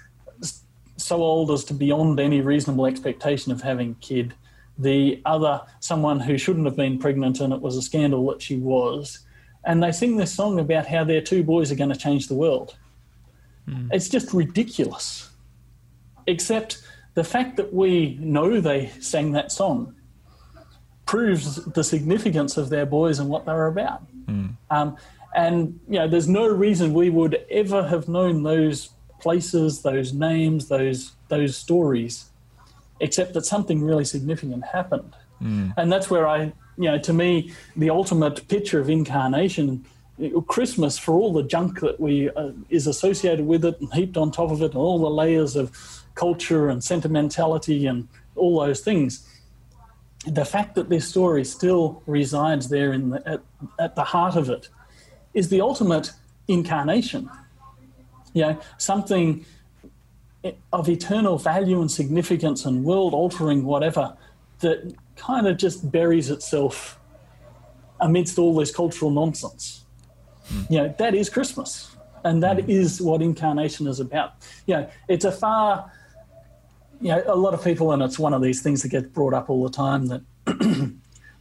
[0.96, 4.34] so old as to beyond any reasonable expectation of having a kid.
[4.78, 8.56] The other, someone who shouldn't have been pregnant, and it was a scandal that she
[8.56, 9.26] was
[9.66, 12.34] and they sing this song about how their two boys are going to change the
[12.34, 12.76] world.
[13.68, 13.88] Mm.
[13.92, 15.28] It's just ridiculous.
[16.28, 16.82] Except
[17.14, 19.94] the fact that we know they sang that song
[21.04, 24.02] proves the significance of their boys and what they were about.
[24.26, 24.56] Mm.
[24.70, 24.96] Um,
[25.34, 28.90] and you know, there's no reason we would ever have known those
[29.26, 31.00] places, those names, those
[31.34, 32.14] those stories,
[33.06, 35.12] except that something really significant happened.
[35.42, 35.74] Mm.
[35.78, 36.40] And that's where I
[36.78, 39.84] you know, to me, the ultimate picture of incarnation,
[40.46, 44.30] Christmas, for all the junk that we uh, is associated with it and heaped on
[44.30, 45.66] top of it, and all the layers of
[46.14, 49.26] culture and sentimentality and all those things.
[50.26, 53.42] The fact that this story still resides there in the, at,
[53.78, 54.68] at the heart of it
[55.34, 56.12] is the ultimate
[56.48, 57.30] incarnation.
[58.36, 59.46] You know, something
[60.70, 64.14] of eternal value and significance and world altering whatever
[64.60, 67.00] that kind of just buries itself
[67.98, 69.86] amidst all this cultural nonsense.
[70.52, 70.70] Mm.
[70.70, 71.96] You know, that is Christmas.
[72.24, 72.68] And that mm.
[72.68, 74.34] is what incarnation is about.
[74.66, 75.90] You know, it's a far,
[77.00, 79.32] you know, a lot of people, and it's one of these things that gets brought
[79.32, 80.22] up all the time that,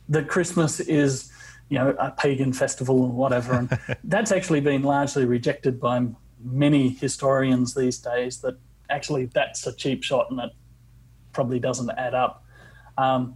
[0.09, 1.29] that Christmas is,
[1.67, 3.53] you know, a pagan festival or whatever.
[3.53, 6.05] And that's actually been largely rejected by
[6.43, 8.57] many historians these days that
[8.89, 10.51] actually that's a cheap shot and it
[11.33, 12.43] probably doesn't add up.
[12.97, 13.35] Um,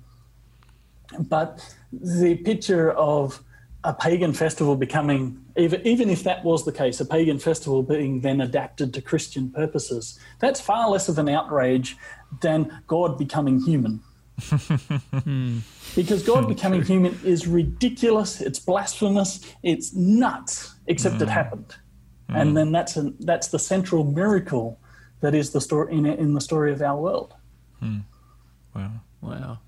[1.18, 3.44] but the picture of
[3.84, 8.22] a pagan festival becoming, even, even if that was the case, a pagan festival being
[8.22, 11.98] then adapted to Christian purposes, that's far less of an outrage
[12.42, 14.02] than God becoming human.
[15.96, 21.24] because God becoming human is ridiculous, it's blasphemous, it's nuts, except mm.
[21.24, 21.76] it happened.
[22.30, 22.42] Mm.
[22.42, 24.80] And then that's, a, that's the central miracle
[25.22, 27.34] that is the story in, in the story of our world.
[27.82, 28.04] Mm.
[28.76, 28.92] Wow.
[29.22, 29.60] Wow.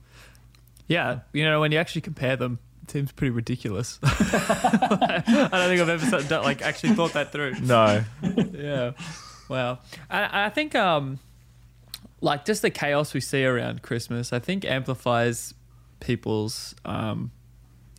[0.88, 4.00] Yeah, you know, when you actually compare them, it seems pretty ridiculous.
[4.04, 7.56] I don't think I've ever like actually thought that through.
[7.62, 8.04] No.
[8.54, 8.92] yeah.
[9.48, 9.80] Wow.
[10.10, 11.20] I, I think um,
[12.20, 15.54] like just the chaos we see around Christmas, I think amplifies
[16.00, 17.32] people's um,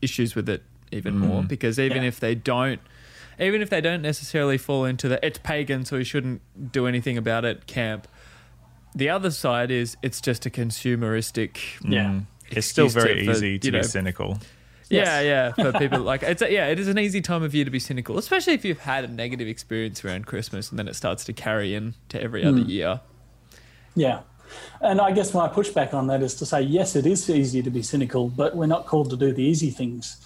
[0.03, 1.19] issues with it even mm.
[1.19, 2.09] more because even yeah.
[2.09, 2.81] if they don't
[3.43, 6.41] even if they don't necessarily fall into the it's pagan so we shouldn't
[6.73, 8.09] do anything about it camp
[8.95, 12.27] the other side is it's just a consumeristic yeah mm.
[12.51, 14.39] it's still very to, easy for, to be know, cynical
[14.89, 15.55] yeah yes.
[15.59, 17.71] yeah for people like it's a, yeah it is an easy time of year to
[17.71, 21.25] be cynical especially if you've had a negative experience around christmas and then it starts
[21.25, 22.69] to carry in to every other mm.
[22.69, 23.01] year
[23.95, 24.21] yeah.
[24.81, 27.71] And I guess my pushback on that is to say, yes, it is easy to
[27.71, 30.17] be cynical, but we're not called to do the easy things.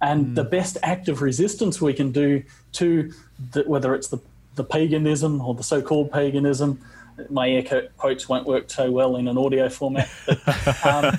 [0.00, 0.34] And mm.
[0.34, 3.12] the best act of resistance we can do to
[3.52, 4.18] the, whether it's the,
[4.54, 6.80] the paganism or the so called paganism,
[7.30, 10.38] my air quotes won't work so well in an audio format, but
[10.84, 11.18] um,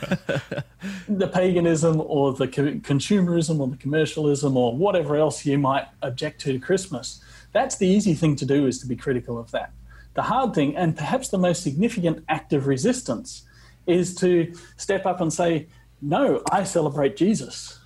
[1.07, 6.59] the paganism or the consumerism or the commercialism or whatever else you might object to
[6.59, 9.71] Christmas, that's the easy thing to do is to be critical of that.
[10.13, 13.43] The hard thing, and perhaps the most significant act of resistance,
[13.85, 15.67] is to step up and say,
[16.01, 17.76] No, I celebrate Jesus.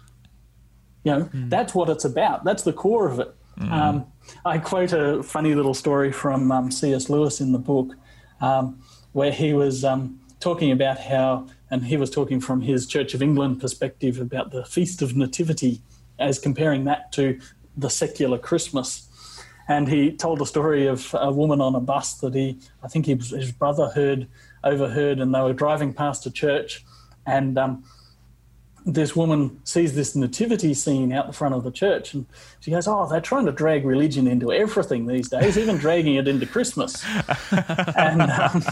[1.04, 1.50] You know, mm.
[1.50, 2.44] that's what it's about.
[2.44, 3.34] That's the core of it.
[3.60, 3.72] Mm.
[3.72, 4.06] Um,
[4.46, 7.10] I quote a funny little story from um, C.S.
[7.10, 7.94] Lewis in the book
[8.40, 8.82] um,
[9.14, 13.22] where he was um, talking about how, and he was talking from his Church of
[13.22, 15.82] England perspective about the Feast of Nativity
[16.20, 17.40] as comparing that to
[17.76, 19.08] the secular Christmas
[19.72, 23.06] and he told a story of a woman on a bus that he, I think
[23.06, 24.28] he, his brother heard,
[24.64, 26.84] overheard, and they were driving past a church,
[27.26, 27.84] and um,
[28.86, 32.26] this woman sees this nativity scene out the front of the church, and
[32.60, 36.28] she goes, "Oh, they're trying to drag religion into everything these days, even dragging it
[36.28, 37.04] into Christmas."
[37.96, 38.64] and um,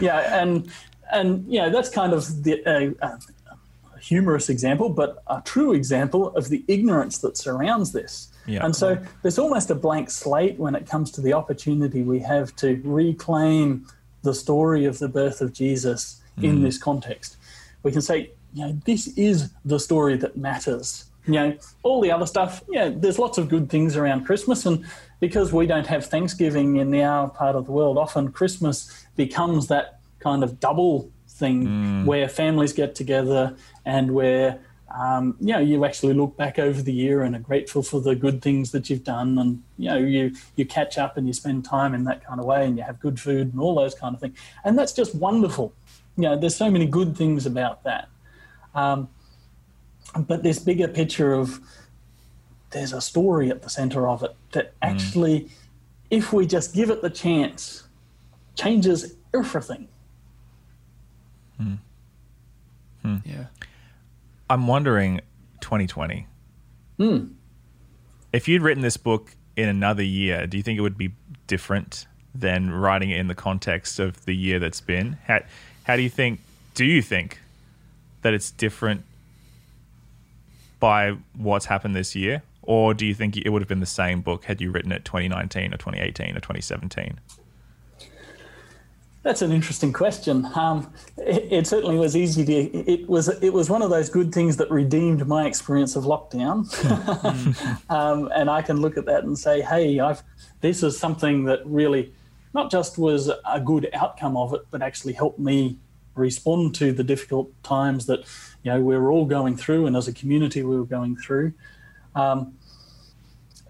[0.00, 0.70] yeah, and
[1.12, 2.64] and yeah, that's kind of the.
[2.66, 3.16] Uh, uh,
[3.98, 8.28] humorous example, but a true example of the ignorance that surrounds this.
[8.46, 8.64] Yeah.
[8.64, 12.54] And so there's almost a blank slate when it comes to the opportunity we have
[12.56, 13.86] to reclaim
[14.22, 16.62] the story of the birth of Jesus in mm.
[16.62, 17.36] this context.
[17.82, 21.04] We can say, you know, this is the story that matters.
[21.26, 24.64] You know, all the other stuff, yeah, there's lots of good things around Christmas.
[24.64, 24.86] And
[25.20, 29.98] because we don't have Thanksgiving in our part of the world, often Christmas becomes that
[30.20, 32.04] kind of double thing mm.
[32.06, 34.60] where families get together and where
[34.98, 38.14] um, you know, you actually look back over the year and are grateful for the
[38.14, 41.64] good things that you've done, and you know, you you catch up and you spend
[41.64, 44.14] time in that kind of way, and you have good food and all those kind
[44.14, 45.74] of things, and that's just wonderful.
[46.16, 48.08] You know, there's so many good things about that,
[48.76, 49.08] um,
[50.16, 51.60] but this bigger picture of
[52.70, 54.76] there's a story at the center of it that mm.
[54.82, 55.50] actually, mm.
[56.10, 57.84] if we just give it the chance,
[58.54, 59.88] changes everything.
[61.60, 61.78] Mm.
[63.24, 63.46] Yeah.
[64.50, 65.20] I'm wondering
[65.60, 66.26] 2020.
[66.98, 67.32] Mm.
[68.32, 71.12] If you'd written this book in another year, do you think it would be
[71.46, 75.18] different than writing it in the context of the year that's been?
[75.26, 75.40] How,
[75.84, 76.40] how do you think,
[76.74, 77.40] do you think
[78.22, 79.04] that it's different
[80.80, 82.42] by what's happened this year?
[82.62, 85.04] Or do you think it would have been the same book had you written it
[85.04, 87.20] 2019 or 2018 or 2017?
[89.22, 90.46] That's an interesting question.
[90.54, 92.52] Um, it, it, certainly was easy to.
[92.52, 96.62] It was it was one of those good things that redeemed my experience of lockdown,
[97.90, 100.22] um, and I can look at that and say, "Hey, I've
[100.60, 102.12] this is something that really
[102.54, 105.76] not just was a good outcome of it, but actually helped me
[106.16, 108.20] respond to the difficult times that
[108.62, 111.52] you know we were all going through, and as a community we were going through."
[112.14, 112.54] Um,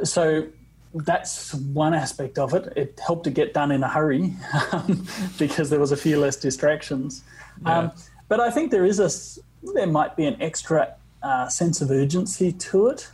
[0.02, 0.46] so
[0.94, 2.72] that's one aspect of it.
[2.76, 4.34] It helped to get done in a hurry
[5.38, 7.22] because there was a few less distractions.
[7.62, 7.78] Yeah.
[7.78, 7.92] Um,
[8.28, 9.10] but I think there is a
[9.74, 13.08] there might be an extra uh, sense of urgency to it,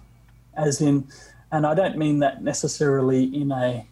[0.55, 1.07] as in,
[1.51, 3.87] and I don't mean that necessarily in a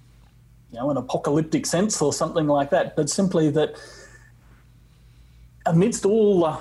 [0.70, 3.74] you know an apocalyptic sense or something like that, but simply that
[5.70, 6.58] amidst all the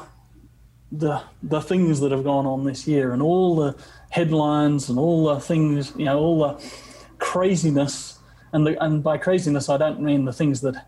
[0.92, 3.76] the the things that have gone on this year and all the
[4.10, 6.72] headlines and all the things, you know, all the
[7.20, 8.18] craziness.
[8.52, 10.88] And the, and by craziness, I don't mean the things that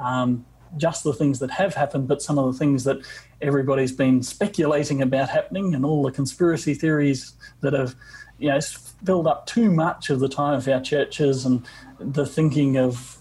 [0.00, 0.44] um,
[0.76, 2.98] just the things that have happened, but some of the things that
[3.40, 7.94] everybody's been speculating about happening, and all the conspiracy theories that have,
[8.38, 8.60] you know,
[9.04, 11.64] filled up too much of the time of our churches, and
[12.00, 13.18] the thinking of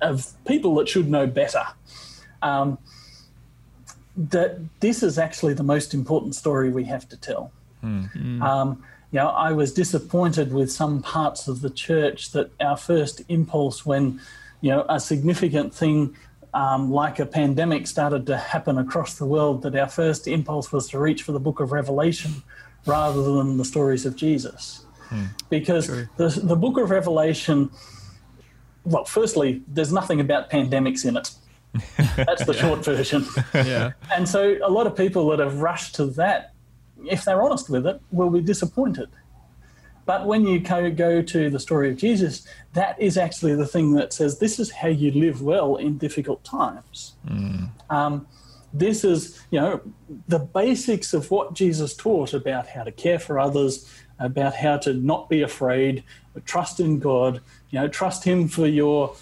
[0.00, 1.64] of people that should know better.
[2.42, 2.78] Um,
[4.16, 7.52] that this is actually the most important story we have to tell.
[7.82, 8.42] Mm-hmm.
[8.42, 13.22] Um, you know, I was disappointed with some parts of the church that our first
[13.28, 14.20] impulse when,
[14.60, 16.16] you know, a significant thing
[16.54, 20.88] um, like a pandemic started to happen across the world, that our first impulse was
[20.90, 22.42] to reach for the book of Revelation
[22.84, 24.84] rather than the stories of Jesus.
[25.08, 25.24] Hmm.
[25.48, 27.70] Because the, the book of Revelation,
[28.84, 31.30] well, firstly, there's nothing about pandemics in it.
[32.16, 32.60] That's the yeah.
[32.60, 33.26] short version.
[33.54, 33.92] yeah.
[34.12, 36.52] And so a lot of people that have rushed to that,
[37.04, 39.08] if they're honest with it, will be disappointed.
[40.04, 44.12] But when you go to the story of Jesus, that is actually the thing that
[44.12, 47.14] says this is how you live well in difficult times.
[47.26, 47.68] Mm.
[47.88, 48.26] Um,
[48.72, 49.80] this is, you know,
[50.28, 54.94] the basics of what Jesus taught about how to care for others, about how to
[54.94, 56.04] not be afraid,
[56.44, 59.14] trust in God, you know, trust Him for your,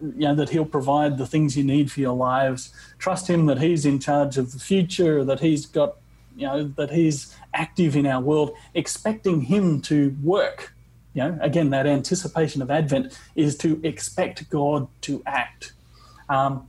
[0.00, 2.72] you know, that He'll provide the things you need for your lives.
[2.98, 5.96] Trust Him that He's in charge of the future, that He's got,
[6.36, 10.74] you know, that He's active in our world, expecting Him to work.
[11.14, 15.72] You know, again, that anticipation of Advent is to expect God to act.
[16.28, 16.68] Um,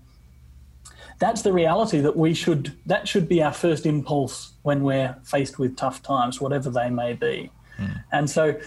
[1.20, 2.76] that's the reality that we should.
[2.88, 7.14] That should be our first impulse when we're faced with tough times, whatever they may
[7.14, 7.52] be.
[7.78, 8.04] Mm.
[8.12, 8.60] And so,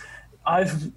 [0.47, 0.93] I've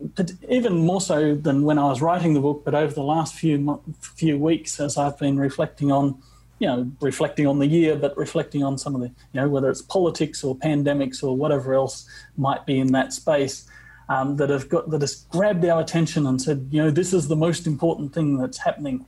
[0.49, 3.81] even more so than when I was writing the book, but over the last few
[4.01, 6.21] few weeks, as I've been reflecting on
[6.59, 9.69] you know, reflecting on the year, but reflecting on some of the, you know, whether
[9.69, 13.67] it's politics or pandemics or whatever else might be in that space,
[14.09, 17.27] um, that have got that has grabbed our attention and said, you know, this is
[17.27, 19.05] the most important thing that's happening.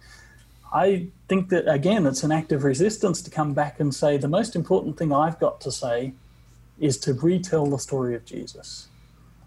[0.74, 4.28] I think that again, it's an act of resistance to come back and say the
[4.28, 6.14] most important thing I've got to say
[6.80, 8.88] is to retell the story of Jesus.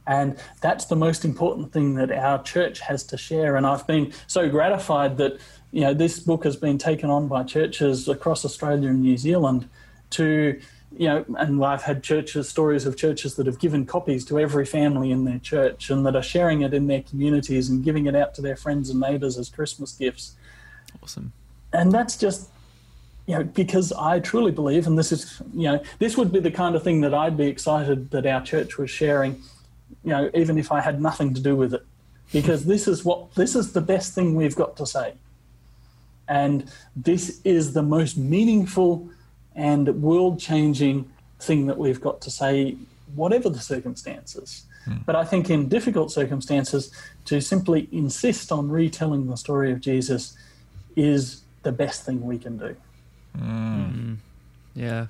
[0.06, 3.56] And that's the most important thing that our church has to share.
[3.56, 5.38] And I've been so gratified that
[5.72, 9.68] you know, this book has been taken on by churches across Australia and New Zealand
[10.10, 10.60] to,
[10.96, 14.66] you know, and I've had churches, stories of churches that have given copies to every
[14.66, 18.14] family in their church and that are sharing it in their communities and giving it
[18.14, 20.36] out to their friends and neighbours as Christmas gifts.
[21.02, 21.32] Awesome.
[21.72, 22.50] And that's just,
[23.26, 26.50] you know, because I truly believe, and this is, you know, this would be the
[26.50, 29.40] kind of thing that I'd be excited that our church was sharing,
[30.04, 31.84] you know, even if I had nothing to do with it.
[32.32, 35.14] Because this is what, this is the best thing we've got to say.
[36.28, 39.10] And this is the most meaningful
[39.54, 42.76] and world changing thing that we've got to say,
[43.14, 44.64] whatever the circumstances.
[44.86, 45.04] Mm.
[45.04, 46.90] But I think in difficult circumstances,
[47.26, 50.36] to simply insist on retelling the story of Jesus
[50.96, 52.76] is the best thing we can do.
[53.38, 54.16] Mm.
[54.74, 55.06] Yeah.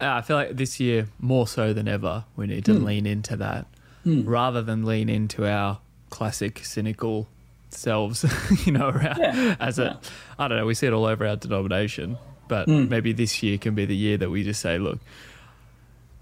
[0.00, 2.84] I feel like this year, more so than ever, we need to mm.
[2.84, 3.66] lean into that
[4.06, 4.28] hmm.
[4.28, 7.26] rather than lean into our classic cynical
[7.70, 8.24] selves,
[8.64, 9.56] you know, around yeah.
[9.58, 10.10] as a, yeah.
[10.38, 12.16] I don't know, we see it all over our denomination,
[12.46, 12.88] but mm.
[12.88, 15.00] maybe this year can be the year that we just say, look,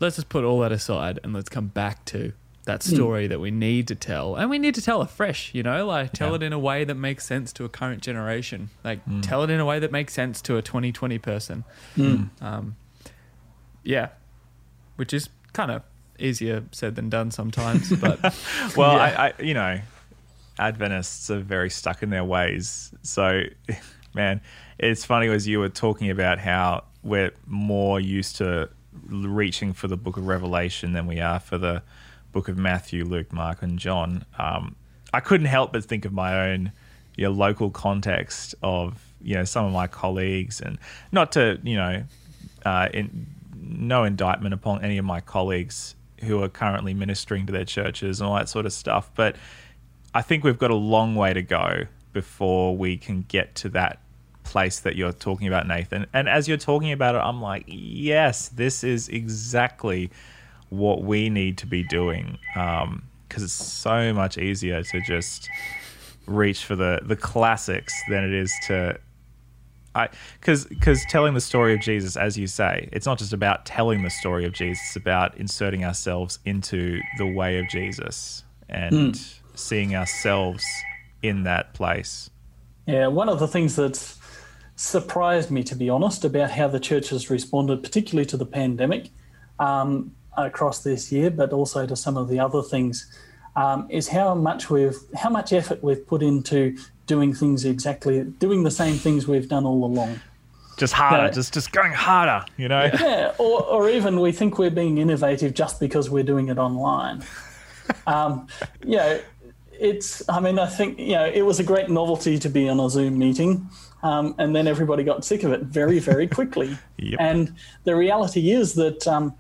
[0.01, 2.33] let's just put all that aside and let's come back to
[2.65, 2.95] that hmm.
[2.95, 3.29] story mm.
[3.29, 6.31] that we need to tell and we need to tell afresh you know like tell
[6.31, 6.37] yeah.
[6.37, 9.21] it in a way that makes sense to a current generation like mm.
[9.21, 11.63] tell it in a way that makes sense to a 2020 person
[11.95, 12.27] mm.
[12.41, 12.75] um,
[13.83, 14.09] yeah
[14.97, 15.83] which is kind of
[16.19, 18.21] easier said than done sometimes but
[18.77, 19.15] well yeah.
[19.19, 19.81] I, I you know
[20.59, 22.93] Adventists are very stuck in their ways.
[23.03, 23.43] So,
[24.15, 24.41] man,
[24.79, 28.71] it's funny as you were talking about how we're more used to
[29.09, 31.83] reaching for the book of Revelation than we are for the
[32.33, 34.25] book of Matthew, Luke, Mark, and John.
[34.39, 34.77] Um,
[35.13, 36.73] I couldn't help but think of my own
[37.17, 40.79] you know, local context of you know some of my colleagues, and
[41.11, 42.05] not to you know,
[42.65, 47.65] uh, in, no indictment upon any of my colleagues who are currently ministering to their
[47.65, 49.37] churches and all that sort of stuff, but
[50.15, 54.01] I think we've got a long way to go before we can get to that
[54.45, 56.07] place that you're talking about, Nathan.
[56.13, 60.11] And as you're talking about it, I'm like, yes, this is exactly
[60.69, 62.39] what we need to be doing.
[62.55, 63.03] Because um,
[63.33, 65.49] it's so much easier to just
[66.27, 68.99] reach for the, the classics than it is to.
[69.95, 70.09] I
[70.41, 74.03] because because telling the story of Jesus, as you say, it's not just about telling
[74.03, 74.83] the story of Jesus.
[74.87, 79.15] It's about inserting ourselves into the way of Jesus and.
[79.15, 80.65] Mm seeing ourselves
[81.23, 82.31] in that place.
[82.87, 84.19] Yeah, one of the things that's
[84.77, 89.11] surprised me, to be honest, about how the church has responded, particularly to the pandemic
[89.59, 93.11] um, across this year, but also to some of the other things,
[93.57, 96.77] um, is how much we've how much effort we've put into
[97.07, 100.21] doing things exactly doing the same things we've done all along.
[100.77, 101.31] Just harder, yeah.
[101.31, 102.91] just just going harder, you know.
[102.93, 107.23] Yeah, or or even we think we're being innovative just because we're doing it online.
[108.07, 108.49] um,
[108.85, 109.21] you know,
[109.73, 110.29] it's.
[110.29, 112.91] I mean, I think you know it was a great novelty to be on a
[112.91, 113.69] Zoom meeting.
[114.03, 116.77] Um, and then everybody got sick of it very, very quickly.
[116.99, 117.19] yep.
[117.19, 119.35] And the reality is that, um,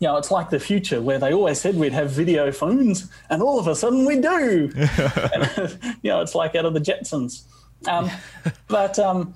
[0.00, 3.42] you know, it's like the future where they always said we'd have video phones, and
[3.42, 4.72] all of a sudden we do.
[4.74, 7.42] and, you know, it's like out of the Jetsons.
[7.86, 8.10] Um,
[8.68, 9.34] but um,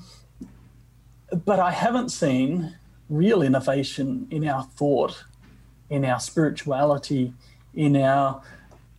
[1.45, 2.77] but I haven't seen
[3.11, 5.23] real innovation in our thought,
[5.91, 7.35] in our spirituality,
[7.75, 8.43] in our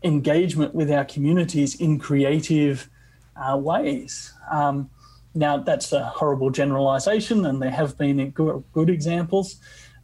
[0.04, 2.88] engagement with our communities in creative
[3.36, 4.34] uh, ways.
[4.52, 4.92] Um,
[5.34, 9.56] now, that's a horrible generalization, and there have been good, good examples,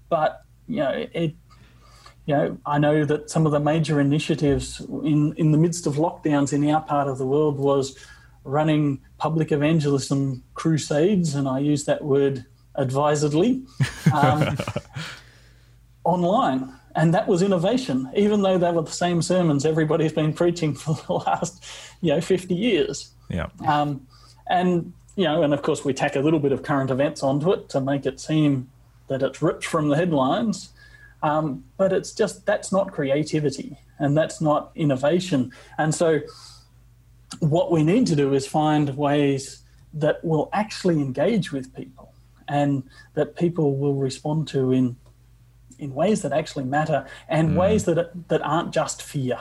[0.09, 1.36] but you know, it,
[2.26, 5.95] you know, I know that some of the major initiatives in, in the midst of
[5.95, 7.97] lockdowns in our part of the world was
[8.43, 12.45] running public evangelism crusades, and I use that word
[12.76, 13.63] advisedly,
[14.13, 14.57] um,
[16.03, 16.74] online.
[16.95, 20.95] And that was innovation, even though they were the same sermons everybody's been preaching for
[21.07, 21.63] the last,
[22.01, 23.11] you know, 50 years.
[23.30, 23.47] Yeah.
[23.65, 24.07] Um,
[24.49, 27.51] and you know, and of course we tack a little bit of current events onto
[27.51, 28.69] it to make it seem
[29.07, 30.69] that it's ripped from the headlines.
[31.24, 35.51] Um, but it's just that's not creativity and that's not innovation.
[35.78, 36.22] And so,
[37.39, 39.63] what we need to do is find ways
[39.93, 42.13] that will actually engage with people
[42.47, 44.95] and that people will respond to in
[45.80, 47.55] in ways that actually matter and mm.
[47.55, 49.39] ways that that aren't just fear.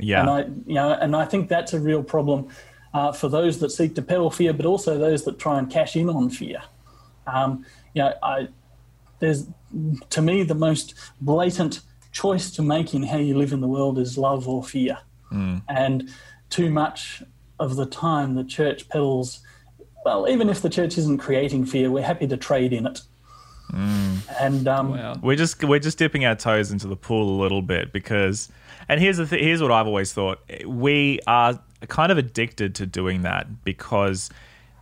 [0.00, 0.20] Yeah.
[0.20, 2.48] And I you know and I think that's a real problem
[2.94, 5.96] uh, for those that seek to peddle fear, but also those that try and cash
[5.96, 6.62] in on fear.
[7.26, 8.48] Um, you know, I,
[9.20, 9.46] there's
[10.10, 11.80] to me the most blatant
[12.12, 14.98] choice to make in how you live in the world is love or fear,
[15.32, 15.62] mm.
[15.68, 16.10] and
[16.50, 17.22] too much
[17.58, 19.40] of the time the church peddles.
[20.04, 23.00] Well, even if the church isn't creating fear, we're happy to trade in it.
[23.72, 24.18] Mm.
[24.40, 25.16] And um, wow.
[25.22, 28.48] we're just we're just dipping our toes into the pool a little bit because,
[28.88, 32.86] and here's the th- here's what I've always thought: we are kind of addicted to
[32.86, 34.30] doing that because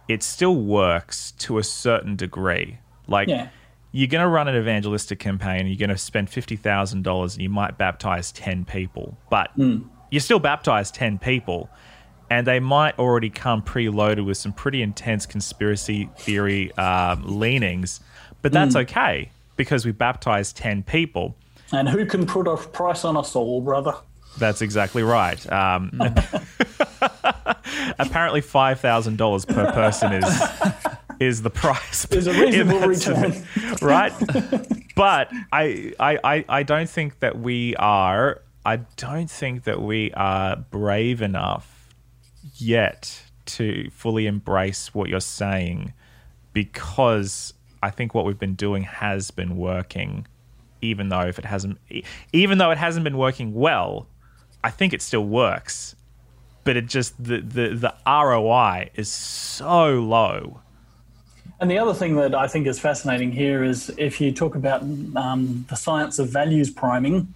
[0.08, 2.78] it still works to a certain degree.
[3.08, 3.48] Like yeah.
[3.96, 7.42] You're going to run an evangelistic campaign, you're going to spend fifty thousand dollars, and
[7.42, 9.82] you might baptize ten people, but mm.
[10.10, 11.70] you still baptize ten people,
[12.28, 18.00] and they might already come preloaded with some pretty intense conspiracy theory um, leanings,
[18.42, 18.82] but that's mm.
[18.82, 21.34] okay because we baptized ten people.
[21.72, 23.94] And who can put a price on a soul, brother?
[24.36, 25.50] That's exactly right.
[25.50, 25.90] Um,
[27.98, 30.24] apparently, five thousand dollars per person is
[31.20, 32.04] is the price.
[32.06, 33.34] Is a reasonable return,
[33.82, 34.12] right?
[34.94, 38.42] but I, I, I don't think that we are.
[38.64, 41.94] I don't think that we are brave enough
[42.56, 45.92] yet to fully embrace what you're saying,
[46.52, 50.26] because I think what we've been doing has been working,
[50.82, 51.78] even though if it hasn't,
[52.32, 54.08] even though it hasn't been working well
[54.66, 55.94] I think it still works,
[56.64, 60.60] but it just the the the ROI is so low.
[61.58, 64.82] And the other thing that I think is fascinating here is if you talk about
[64.82, 67.32] um, the science of values priming,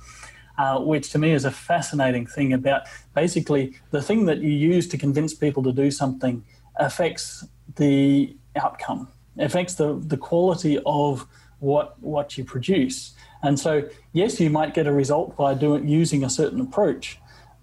[0.59, 2.83] uh, which to me is a fascinating thing about
[3.15, 6.45] basically the thing that you use to convince people to do something
[6.77, 7.47] affects
[7.77, 9.09] the outcome,
[9.39, 11.27] affects the, the quality of
[11.61, 13.15] what what you produce.
[13.43, 17.19] And so, yes, you might get a result by doing using a certain approach,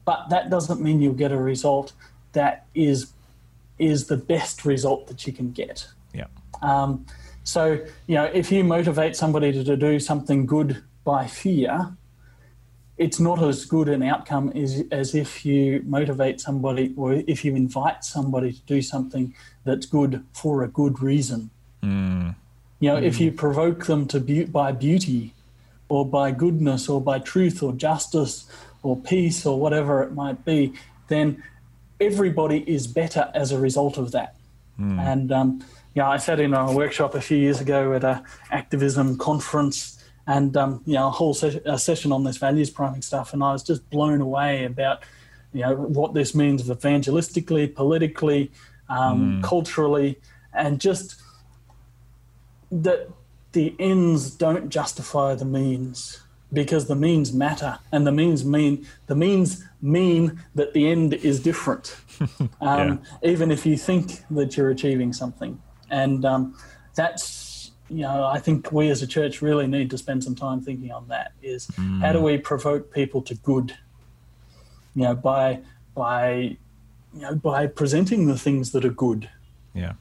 [0.05, 1.93] but that doesn't mean you'll get a result
[2.33, 3.13] that is
[3.77, 5.87] is the best result that you can get.
[6.61, 7.05] Um,
[7.43, 11.95] so you know, if you motivate somebody to, to do something good by fear,
[12.97, 17.55] it's not as good an outcome as, as if you motivate somebody or if you
[17.55, 19.33] invite somebody to do something
[19.63, 21.49] that's good for a good reason.
[21.83, 22.35] Mm.
[22.79, 23.03] You know, mm.
[23.03, 25.33] if you provoke them to be, by beauty
[25.89, 28.45] or by goodness or by truth or justice
[28.81, 30.73] or peace or whatever it might be,
[31.07, 31.43] then
[31.99, 34.35] everybody is better as a result of that.
[34.79, 34.99] Mm.
[34.99, 35.65] And um,
[35.97, 40.55] yeah, I sat in a workshop a few years ago at a activism conference, and
[40.55, 43.51] um, you know, a whole se- a session on this values priming stuff, and I
[43.51, 45.01] was just blown away about
[45.53, 48.51] you know what this means evangelistically, politically,
[48.89, 49.43] um, mm.
[49.43, 50.19] culturally,
[50.53, 51.19] and just
[52.71, 53.09] that
[53.53, 56.21] the ends don't justify the means
[56.53, 61.41] because the means matter and the means mean the means mean that the end is
[61.41, 61.97] different
[62.61, 63.29] um, yeah.
[63.31, 65.59] even if you think that you're achieving something
[65.89, 66.55] And um,
[66.95, 70.61] that's, you know, I think we as a church really need to spend some time
[70.61, 72.01] thinking on that is mm.
[72.01, 73.77] how do we provoke people to good?
[74.95, 75.59] You know, by,
[75.95, 76.57] by,
[77.13, 79.29] you know, by presenting the things that are good.
[79.73, 79.93] Yeah.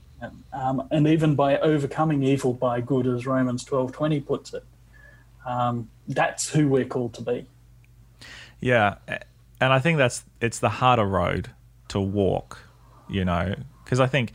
[0.52, 4.64] Um, and even by overcoming evil by good, as Romans twelve twenty puts it.
[5.46, 7.46] Um, that's who we're called to be.
[8.58, 8.94] Yeah,
[9.60, 11.50] and I think that's it's the harder road
[11.88, 12.58] to walk,
[13.10, 14.32] you know, because I think,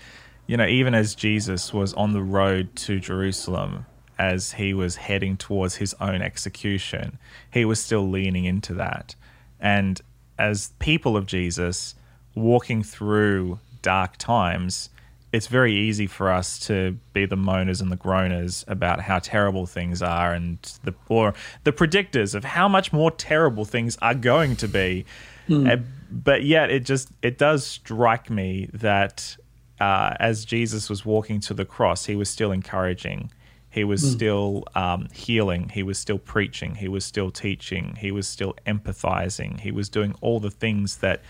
[0.52, 3.86] you know, even as Jesus was on the road to Jerusalem,
[4.20, 7.18] as he was heading towards his own execution,
[7.54, 9.16] he was still leaning into that,
[9.62, 10.02] and
[10.38, 11.96] as people of Jesus,
[12.36, 14.90] walking through dark times
[15.34, 19.66] it's very easy for us to be the moaners and the groaners about how terrible
[19.66, 21.34] things are and the or
[21.64, 25.06] the predictors of how much more terrible things are going to be
[25.48, 25.72] mm.
[25.72, 25.82] uh,
[26.12, 29.38] but yet it just it does strike me that
[29.82, 33.32] uh, as Jesus was walking to the cross he was still encouraging.
[33.72, 34.12] He was mm.
[34.12, 35.70] still um, healing.
[35.70, 36.76] He was still preaching.
[36.76, 37.96] He was still teaching.
[38.00, 39.60] He was still empathizing.
[39.60, 41.22] He was doing all the things that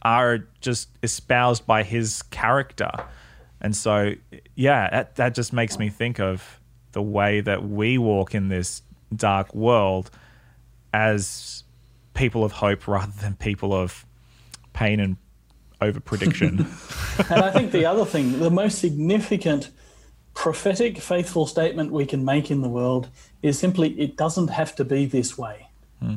[0.00, 2.90] are just espoused by his character.
[3.60, 4.14] And so,
[4.54, 6.60] yeah, that, that just makes me think of
[6.92, 8.82] the way that we walk in this
[9.14, 10.10] dark world
[10.94, 11.64] as
[12.14, 14.06] people of hope rather than people of
[14.72, 15.16] pain and
[15.82, 16.66] over prediction.
[17.30, 19.70] and I think the other thing, the most significant
[20.34, 23.08] prophetic, faithful statement we can make in the world
[23.42, 25.68] is simply it doesn't have to be this way.
[26.00, 26.14] Hmm.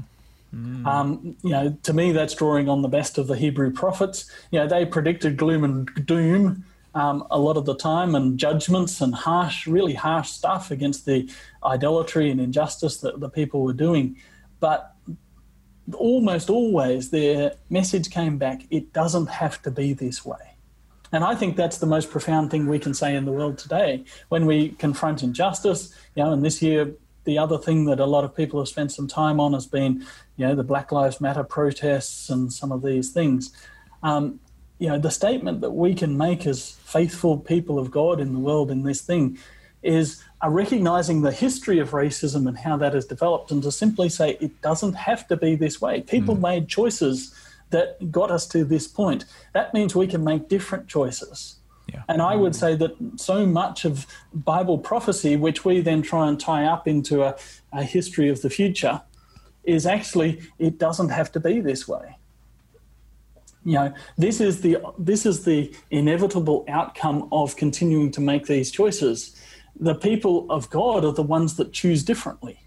[0.56, 0.86] Mm.
[0.86, 4.32] Um, you know, to me, that's drawing on the best of the Hebrew prophets.
[4.52, 6.64] You know, they predicted gloom and doom
[6.96, 11.30] um, a lot of the time and judgments and harsh, really harsh stuff against the
[11.64, 14.16] idolatry and injustice that the people were doing.
[14.62, 14.95] But
[15.94, 20.56] almost always their message came back it doesn't have to be this way.
[21.12, 24.04] And I think that's the most profound thing we can say in the world today
[24.30, 25.94] when we confront injustice.
[26.16, 28.92] You know, and this year, the other thing that a lot of people have spent
[28.92, 30.06] some time on has been,
[30.36, 33.52] you know, the Black Lives Matter protests and some of these things.
[34.04, 34.40] Um,
[34.78, 38.40] you know, the statement that we can make as faithful people of God in the
[38.40, 39.38] world in this thing
[39.86, 44.10] is a recognizing the history of racism and how that has developed, and to simply
[44.10, 46.02] say it doesn't have to be this way.
[46.02, 46.42] People mm.
[46.42, 47.34] made choices
[47.70, 49.26] that got us to this point.
[49.54, 51.58] That means we can make different choices.
[51.92, 52.04] Yeah.
[52.08, 56.40] And I would say that so much of Bible prophecy, which we then try and
[56.40, 57.36] tie up into a,
[57.72, 59.02] a history of the future,
[59.64, 62.16] is actually it doesn't have to be this way
[63.66, 68.72] you know this is the this is the inevitable outcome of continuing to make these
[68.72, 69.36] choices
[69.80, 72.60] the people of god are the ones that choose differently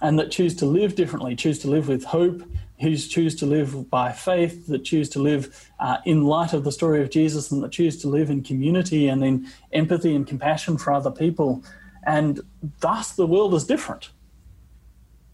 [0.00, 2.42] and that choose to live differently choose to live with hope
[2.80, 6.72] who choose to live by faith that choose to live uh, in light of the
[6.72, 10.76] story of jesus and that choose to live in community and in empathy and compassion
[10.76, 11.62] for other people
[12.04, 12.40] and
[12.80, 14.10] thus the world is different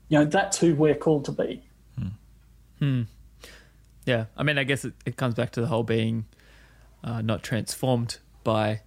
[0.09, 1.63] you know that's who we're called to be
[1.99, 2.09] hmm.
[2.79, 3.03] Hmm.
[4.09, 6.25] Yeah, I mean, I guess it, it comes back to the whole being
[7.05, 8.81] uh, not transformed by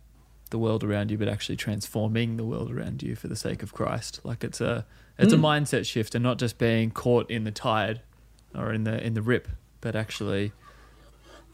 [0.52, 3.74] the world around you, but actually transforming the world around you for the sake of
[3.74, 4.22] Christ.
[4.24, 4.86] Like it's a
[5.18, 5.38] it's mm.
[5.38, 5.46] a hmm.
[5.46, 8.02] mindset shift, and not just being caught in the tide
[8.56, 9.48] or in the in the rip,
[9.82, 10.52] but actually.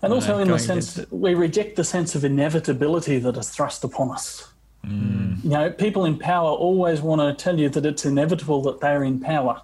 [0.01, 3.83] And also, know, in the sense, we reject the sense of inevitability that is thrust
[3.83, 4.47] upon us.
[4.85, 5.43] Mm.
[5.43, 9.03] You know, people in power always want to tell you that it's inevitable that they're
[9.03, 9.59] in power.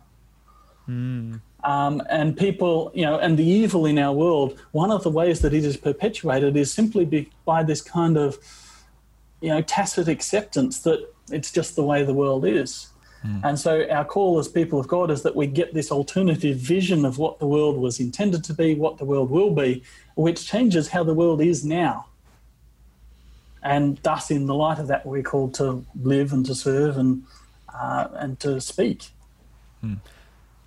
[0.89, 1.39] Mm.
[1.63, 5.39] Um, and people, you know, and the evil in our world, one of the ways
[5.41, 8.37] that it is perpetuated is simply be, by this kind of,
[9.43, 12.87] you know, tacit acceptance that it's just the way the world is.
[13.25, 13.41] Mm.
[13.43, 17.03] And so our call as people of God is that we get this alternative vision
[17.03, 19.83] of what the world was intended to be, what the world will be,
[20.15, 22.05] which changes how the world is now.
[23.61, 27.23] And thus, in the light of that, we're called to live and to serve and
[27.73, 29.09] uh, and to speak.
[29.83, 29.99] Mm.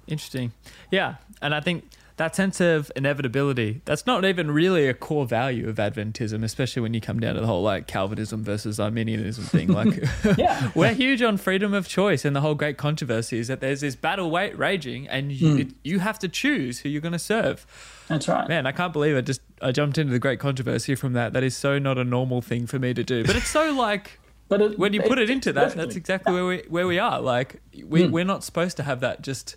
[0.06, 0.52] Interesting.
[0.90, 1.16] Yeah.
[1.40, 1.84] And I think
[2.16, 6.94] that sense of inevitability, that's not even really a core value of Adventism, especially when
[6.94, 9.68] you come down to the whole like Calvinism versus Arminianism thing.
[9.68, 10.02] Like,
[10.38, 10.70] yeah.
[10.74, 13.96] we're huge on freedom of choice, and the whole great controversy is that there's this
[13.96, 15.60] battle weight raging, and you, mm.
[15.60, 17.66] it, you have to choose who you're going to serve.
[18.08, 18.48] That's right.
[18.48, 21.34] Man, I can't believe I just I jumped into the great controversy from that.
[21.34, 24.18] That is so not a normal thing for me to do, but it's so like.
[24.48, 25.84] But it, when you put it, it into that, definitely.
[25.86, 27.20] that's exactly where we where we are.
[27.20, 28.12] Like we mm.
[28.12, 29.56] we're not supposed to have that just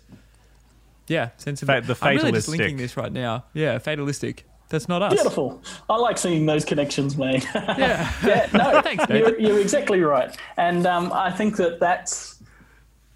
[1.10, 2.04] yeah, sense of Fa- the fatalistic.
[2.04, 3.44] I'm really just linking this right now.
[3.52, 4.46] Yeah, fatalistic.
[4.68, 5.12] That's not us.
[5.12, 5.60] Beautiful.
[5.88, 7.42] I like seeing those connections made.
[7.54, 8.12] yeah.
[8.24, 8.48] yeah.
[8.54, 9.04] No, thanks.
[9.08, 12.40] You're, you're, exactly right, and um, I think that that's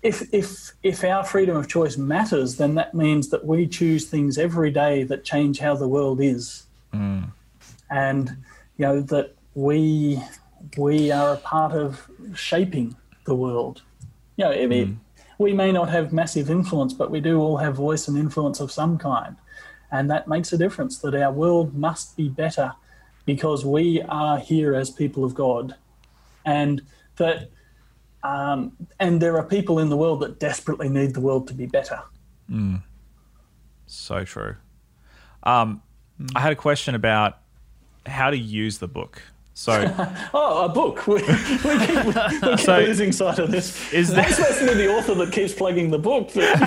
[0.03, 4.38] if if if our freedom of choice matters, then that means that we choose things
[4.38, 7.30] every day that change how the world is, mm.
[7.90, 8.30] and
[8.76, 10.20] you know that we
[10.76, 13.82] we are a part of shaping the world.
[14.36, 14.88] You know, it, it,
[15.39, 18.70] we may not have massive influence, but we do all have voice and influence of
[18.70, 19.37] some kind.
[19.91, 22.72] And that makes a difference that our world must be better
[23.26, 25.74] because we are here as people of God.
[26.45, 26.82] And
[27.16, 27.51] that
[28.22, 31.66] um, and there are people in the world that desperately need the world to be
[31.66, 32.01] better.
[33.87, 34.57] So true.
[35.43, 35.82] Um,
[36.35, 37.39] I had a question about
[38.07, 39.20] how to use the book.
[39.57, 39.72] So,
[40.34, 41.07] Oh, a book.
[41.07, 43.92] We, we keep, we keep So- losing sight of this.
[43.92, 46.44] is I'm there, supposed to be the author that keeps plugging the book, but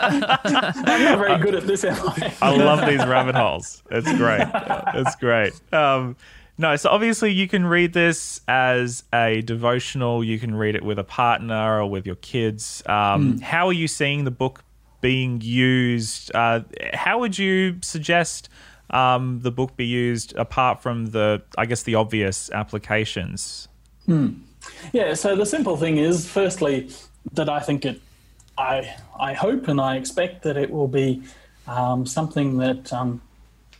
[0.00, 2.32] I'm not very good at this, am I?
[2.40, 3.82] I love these rabbit holes.
[3.90, 4.46] It's great.
[4.94, 5.52] It's great.
[5.72, 6.16] Um,
[6.58, 10.22] no, so obviously you can read this as a devotional.
[10.24, 12.82] You can read it with a partner or with your kids.
[12.86, 14.62] Um, How are you seeing the book
[15.00, 16.30] being used?
[16.34, 16.60] Uh,
[16.92, 18.48] how would you suggest
[18.90, 23.68] um, the book be used apart from the, I guess, the obvious applications?
[24.92, 26.90] Yeah, so the simple thing is, firstly,
[27.32, 28.00] that I think it,
[28.58, 31.22] I, I hope and I expect that it will be
[31.66, 33.20] um, something that, um,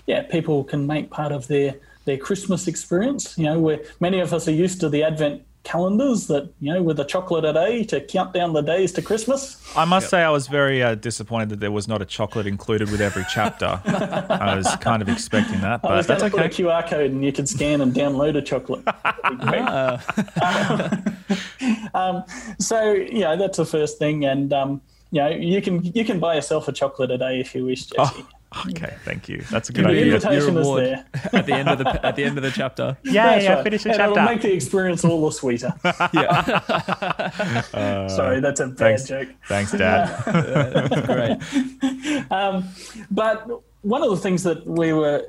[0.06, 3.36] yeah, people can make part of their their Christmas experience.
[3.36, 6.82] You know, where many of us are used to the Advent calendars that you know
[6.82, 9.56] with a chocolate a day to count down the days to Christmas.
[9.76, 12.90] I must say, I was very uh, disappointed that there was not a chocolate included
[12.90, 13.80] with every chapter.
[13.84, 16.62] I was kind of expecting that, I was but going that's to put okay.
[16.62, 18.84] a QR code and you could scan and download a chocolate.
[18.84, 19.40] That'd
[21.94, 22.24] um,
[22.58, 24.80] so yeah, that's the first thing, and um,
[25.10, 27.86] you know you can you can buy yourself a chocolate a day if you wish,
[27.86, 28.24] Jesse.
[28.52, 29.42] Oh, okay, thank you.
[29.50, 30.14] That's a good the idea.
[30.14, 30.84] invitation is reward.
[30.84, 31.04] there.
[31.32, 32.96] at the end of the at the end of the chapter.
[33.04, 33.62] Yeah, That's I right.
[33.64, 35.72] finished the and it'll make the experience all the sweeter.
[36.12, 39.04] Yeah, Sorry, that's a bad thanks.
[39.08, 39.28] joke.
[39.46, 40.08] Thanks, Dad.
[40.24, 41.38] that's great.
[43.10, 43.48] But
[43.82, 45.24] one of the things that we were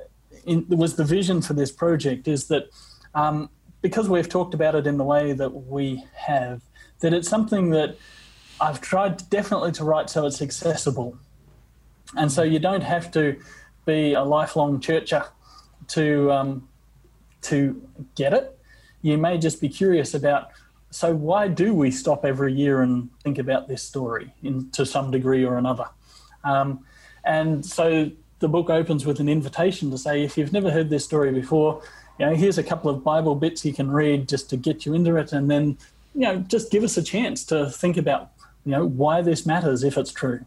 [0.45, 2.69] in, was the vision for this project is that
[3.15, 3.49] um,
[3.81, 6.61] because we've talked about it in the way that we have,
[6.99, 7.97] that it's something that
[8.61, 11.17] I've tried definitely to write so it's accessible,
[12.15, 13.35] and so you don't have to
[13.85, 15.25] be a lifelong churcher
[15.89, 16.69] to um,
[17.43, 17.81] to
[18.15, 18.57] get it.
[19.01, 20.51] You may just be curious about.
[20.93, 25.09] So why do we stop every year and think about this story in, to some
[25.09, 25.87] degree or another?
[26.43, 26.83] Um,
[27.23, 31.05] and so the book opens with an invitation to say, if you've never heard this
[31.05, 31.81] story before,
[32.19, 34.93] you know, here's a couple of Bible bits you can read just to get you
[34.93, 35.77] into it, and then,
[36.13, 38.31] you know, just give us a chance to think about,
[38.65, 40.45] you know, why this matters if it's true,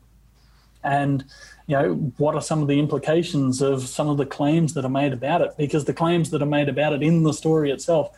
[0.82, 1.24] and
[1.66, 4.90] you know, what are some of the implications of some of the claims that are
[4.90, 5.54] made about it?
[5.56, 8.14] Because the claims that are made about it in the story itself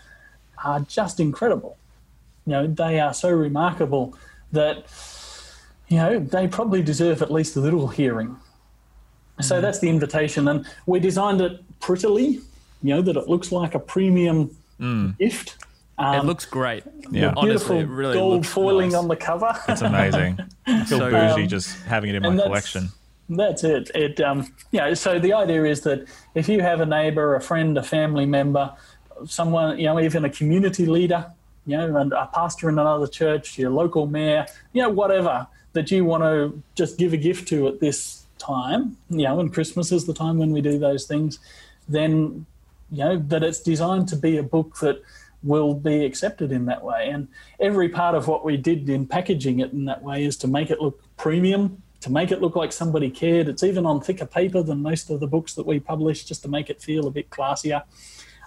[0.65, 1.77] are just incredible.
[2.45, 4.15] You know, they are so remarkable
[4.53, 4.87] that
[5.89, 8.37] you know, they probably deserve at least a little hearing.
[9.41, 9.63] So mm-hmm.
[9.63, 10.49] that's the invitation.
[10.49, 12.41] And we designed it prettily,
[12.83, 15.17] you know, that it looks like a premium mm.
[15.19, 15.65] gift.
[15.99, 16.85] Um, It looks great.
[17.11, 17.33] Yeah.
[17.37, 18.99] honestly, beautiful it really gold looks foiling nice.
[18.99, 19.57] on the cover.
[19.69, 20.39] It's amazing.
[20.67, 22.89] I feel So bougie Um, just having it in my and that's- collection.
[23.29, 23.91] That's it.
[23.95, 27.41] It um, you know, so the idea is that if you have a neighbour, a
[27.41, 28.73] friend, a family member,
[29.27, 31.27] someone, you know, even a community leader,
[31.67, 35.91] you know, and a pastor in another church, your local mayor, you know, whatever that
[35.91, 39.91] you want to just give a gift to at this time, you know, and Christmas
[39.91, 41.41] is the time when we do those things,
[41.89, 42.47] then
[42.93, 45.03] you know that it's designed to be a book that
[45.47, 47.09] will be accepted in that way.
[47.09, 47.29] And
[47.61, 50.71] every part of what we did in packaging it in that way is to make
[50.71, 53.49] it look premium, to make it look like somebody cared.
[53.49, 56.49] It's even on thicker paper than most of the books that we publish, just to
[56.49, 57.83] make it feel a bit classier.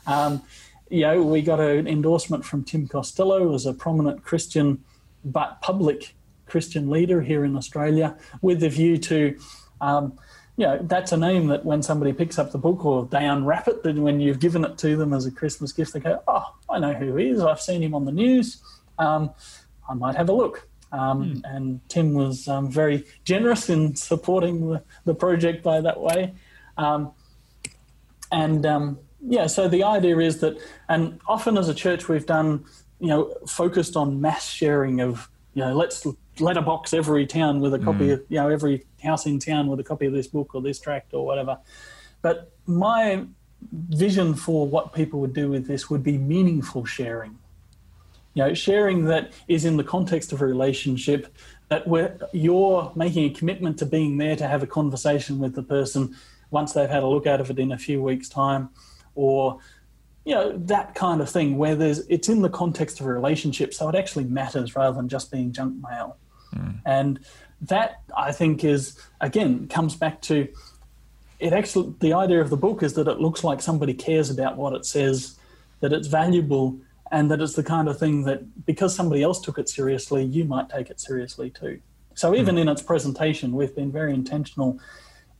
[0.05, 0.43] Um,
[0.89, 4.83] you know, we got an endorsement from Tim Costello as a prominent Christian,
[5.23, 6.15] but public
[6.47, 9.37] Christian leader here in Australia, with the view to,
[9.81, 10.17] um,
[10.59, 13.69] you know, that's a name that when somebody picks up the book or they unwrap
[13.69, 16.53] it, then when you've given it to them as a Christmas gift, they go, "Oh,
[16.69, 17.39] I know who he is.
[17.39, 18.61] I've seen him on the news.
[18.97, 19.31] Um,
[19.89, 24.83] I might have a look." Um, And Tim was um, very generous in supporting the,
[25.05, 26.33] the project by that way.
[26.77, 27.13] Um,
[28.29, 30.57] and um, yeah, so the idea is that,
[30.89, 32.65] and often as a church, we've done,
[32.99, 36.05] you know, focused on mass sharing of, you know, let's
[36.39, 38.13] letterbox every town with a copy mm.
[38.13, 40.79] of, you know, every house in town with a copy of this book or this
[40.79, 41.57] tract or whatever.
[42.21, 43.25] But my
[43.71, 47.37] vision for what people would do with this would be meaningful sharing.
[48.35, 51.33] You know, sharing that is in the context of a relationship
[51.69, 55.63] that where you're making a commitment to being there to have a conversation with the
[55.63, 56.15] person
[56.51, 58.69] once they've had a look at it in a few weeks' time,
[59.15, 59.59] or
[60.29, 63.73] you know that kind of thing where there's it's in the context of a relationship,
[63.73, 66.17] so it actually matters rather than just being junk mail.
[66.85, 67.19] And
[67.61, 70.47] that I think is again comes back to
[71.39, 71.51] it.
[71.51, 74.73] Actually, the idea of the book is that it looks like somebody cares about what
[74.73, 75.39] it says,
[75.79, 76.77] that it's valuable
[77.11, 80.45] and that it's the kind of thing that because somebody else took it seriously, you
[80.45, 81.79] might take it seriously too.
[82.13, 82.61] So even mm.
[82.61, 84.79] in its presentation, we've been very intentional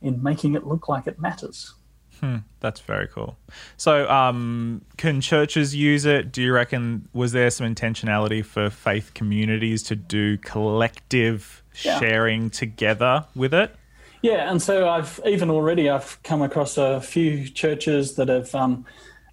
[0.02, 1.74] in making it look like it matters.
[2.20, 3.38] Hmm, that's very cool.
[3.76, 6.32] So, um, can churches use it?
[6.32, 11.98] Do you reckon was there some intentionality for faith communities to do collective yeah.
[11.98, 13.74] sharing together with it?
[14.22, 18.84] Yeah, and so I've even already I've come across a few churches that have um,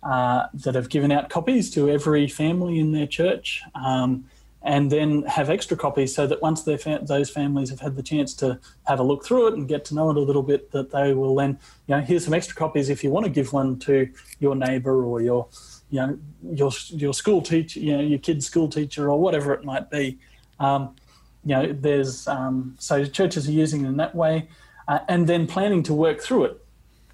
[0.01, 3.63] uh, that have given out copies to every family in their church.
[3.75, 4.25] Um,
[4.67, 8.33] and then have extra copies so that once fa- those families have had the chance
[8.33, 10.91] to have a look through it and get to know it a little bit, that
[10.91, 11.57] they will then,
[11.87, 14.09] you know, here's some extra copies if you want to give one to
[14.41, 15.47] your neighbour or your,
[15.89, 16.19] you know,
[16.51, 20.19] your your school teacher, you know, your kid's school teacher or whatever it might be.
[20.59, 20.97] Um,
[21.45, 24.49] you know, there's um, so churches are using it in that way,
[24.89, 26.65] uh, and then planning to work through it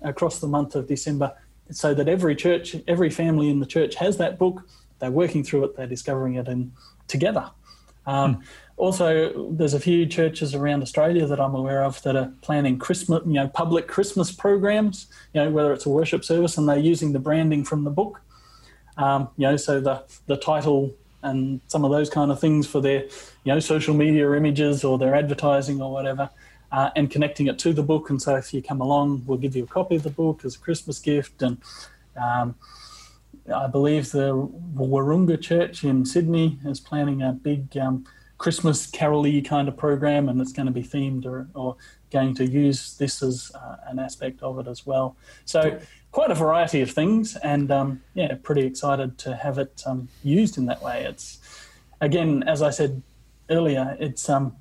[0.01, 1.37] across the month of December,
[1.69, 4.67] so that every church, every family in the church has that book.
[4.97, 5.75] They're working through it.
[5.75, 6.71] They're discovering it and
[7.07, 7.49] together.
[8.05, 8.43] Um, mm.
[8.75, 13.21] Also, there's a few churches around Australia that I'm aware of that are planning Christmas,
[13.25, 15.07] you know, public Christmas programs.
[15.33, 18.21] You know, whether it's a worship service and they're using the branding from the book.
[18.97, 20.91] Um, you know, so the the title
[21.21, 23.03] and some of those kind of things for their,
[23.43, 26.29] you know, social media images or their advertising or whatever,
[26.71, 28.09] uh, and connecting it to the book.
[28.09, 30.55] And so, if you come along, we'll give you a copy of the book as
[30.55, 31.57] a Christmas gift and.
[32.15, 32.55] Um,
[33.51, 34.35] I believe the
[34.75, 38.05] Wahroonga Church in Sydney is planning a big um,
[38.37, 41.75] Christmas carol kind of program, and it's going to be themed or, or
[42.11, 45.15] going to use this as uh, an aspect of it as well.
[45.45, 45.79] So,
[46.11, 50.57] quite a variety of things, and um, yeah, pretty excited to have it um, used
[50.57, 51.03] in that way.
[51.03, 51.39] It's
[52.01, 53.01] again, as I said
[53.49, 54.55] earlier, it's um,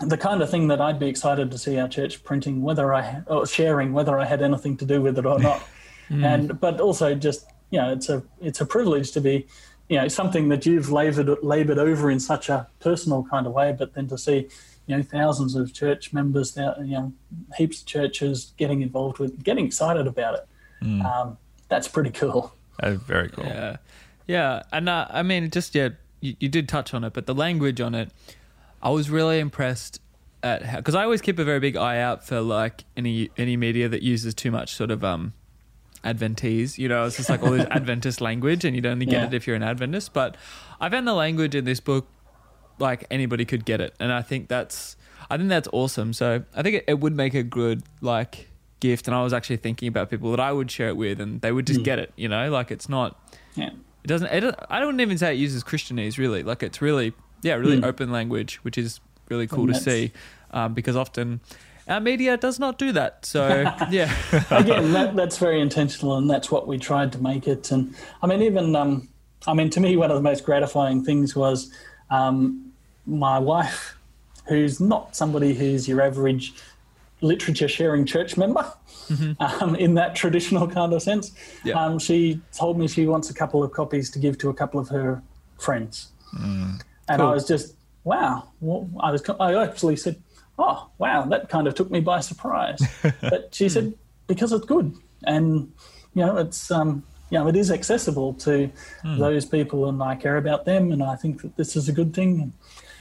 [0.00, 3.22] the kind of thing that I'd be excited to see our church printing, whether I
[3.26, 5.62] or sharing, whether I had anything to do with it or not.
[6.10, 6.24] mm.
[6.24, 9.46] And but also just you know, it's a it's a privilege to be,
[9.88, 13.74] you know, something that you've labored labored over in such a personal kind of way,
[13.76, 14.48] but then to see,
[14.86, 17.12] you know, thousands of church members, you know,
[17.56, 20.48] heaps of churches getting involved with, getting excited about it.
[20.82, 21.04] Mm.
[21.04, 21.38] Um,
[21.68, 22.54] that's pretty cool.
[22.80, 23.46] That's very cool.
[23.46, 23.76] Yeah,
[24.26, 25.90] yeah, and uh, I mean, just yeah,
[26.20, 28.10] you, you did touch on it, but the language on it,
[28.82, 30.00] I was really impressed
[30.44, 33.56] at how because I always keep a very big eye out for like any any
[33.56, 35.32] media that uses too much sort of um
[36.04, 36.78] Adventese.
[36.78, 39.26] You know, it's just like all this Adventist language, and you'd only get yeah.
[39.26, 40.12] it if you're an Adventist.
[40.12, 40.36] But
[40.80, 42.06] I found the language in this book
[42.78, 44.96] like anybody could get it, and I think that's
[45.30, 46.12] I think that's awesome.
[46.12, 48.48] So I think it, it would make a good like
[48.80, 49.08] gift.
[49.08, 51.52] And I was actually thinking about people that I would share it with, and they
[51.52, 51.84] would just mm.
[51.84, 52.12] get it.
[52.16, 53.18] You know, like it's not.
[53.54, 53.70] Yeah.
[54.02, 54.28] It doesn't.
[54.28, 56.42] It, I don't even say it uses Christianese really.
[56.42, 57.84] Like it's really yeah, really mm.
[57.84, 60.12] open language, which is really cool to see.
[60.50, 61.40] Um, because often
[61.88, 63.26] our media does not do that.
[63.26, 63.48] So,
[63.90, 64.14] yeah.
[64.50, 67.70] Again, that, that's very intentional, and that's what we tried to make it.
[67.70, 69.08] And I mean, even, um,
[69.46, 71.72] I mean, to me, one of the most gratifying things was
[72.10, 72.72] um,
[73.06, 73.96] my wife,
[74.46, 76.54] who's not somebody who's your average
[77.20, 78.70] literature sharing church member
[79.08, 79.32] mm-hmm.
[79.62, 81.32] um, in that traditional kind of sense.
[81.64, 81.74] Yeah.
[81.74, 84.78] Um, she told me she wants a couple of copies to give to a couple
[84.78, 85.22] of her
[85.58, 86.08] friends.
[86.36, 87.28] Mm, and cool.
[87.28, 87.74] I was just,
[88.04, 88.48] wow.
[88.60, 90.20] Well, I was, I actually said,
[90.58, 92.80] oh, wow, that kind of took me by surprise.
[93.20, 93.94] but she said,
[94.26, 94.94] because it's good.
[95.24, 95.72] And,
[96.14, 98.70] you know, it's, um, you know, it is accessible to
[99.02, 99.18] mm.
[99.18, 100.92] those people and I care about them.
[100.92, 102.52] And I think that this is a good thing.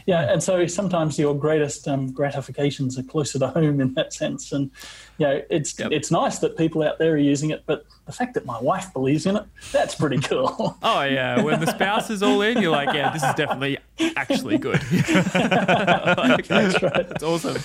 [0.06, 4.51] Yeah, and so sometimes your greatest um, gratifications are closer to home in that sense.
[4.51, 4.70] And
[5.18, 5.91] you know, it's yep.
[5.91, 8.91] it's nice that people out there are using it, but the fact that my wife
[8.91, 10.78] believes in it, that's pretty cool.
[10.84, 13.78] oh yeah, when the spouse is all in, you're like, yeah, this is definitely
[14.18, 14.82] actually good.
[14.91, 17.08] like, that's right.
[17.10, 17.58] It's awesome.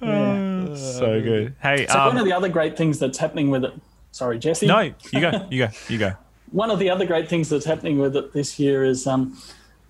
[0.00, 0.74] Yeah.
[0.74, 1.54] so good.
[1.60, 3.72] Hey, so um, one of the other great things that's happening with it.
[4.10, 4.66] Sorry, Jesse.
[4.66, 5.46] No, you go.
[5.50, 5.72] You go.
[5.88, 6.12] You go.
[6.50, 9.06] one of the other great things that's happening with it this year is.
[9.06, 9.38] Um,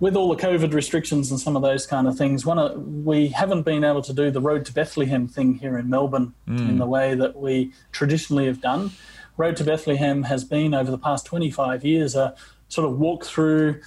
[0.00, 3.28] with all the COVID restrictions and some of those kind of things, one of, we
[3.28, 6.58] haven't been able to do the Road to Bethlehem thing here in Melbourne mm.
[6.68, 8.92] in the way that we traditionally have done.
[9.36, 12.34] Road to Bethlehem has been over the past 25 years a
[12.68, 13.80] sort of walk through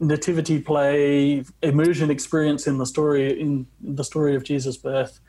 [0.00, 5.20] nativity play immersion experience in the story in the story of Jesus' birth.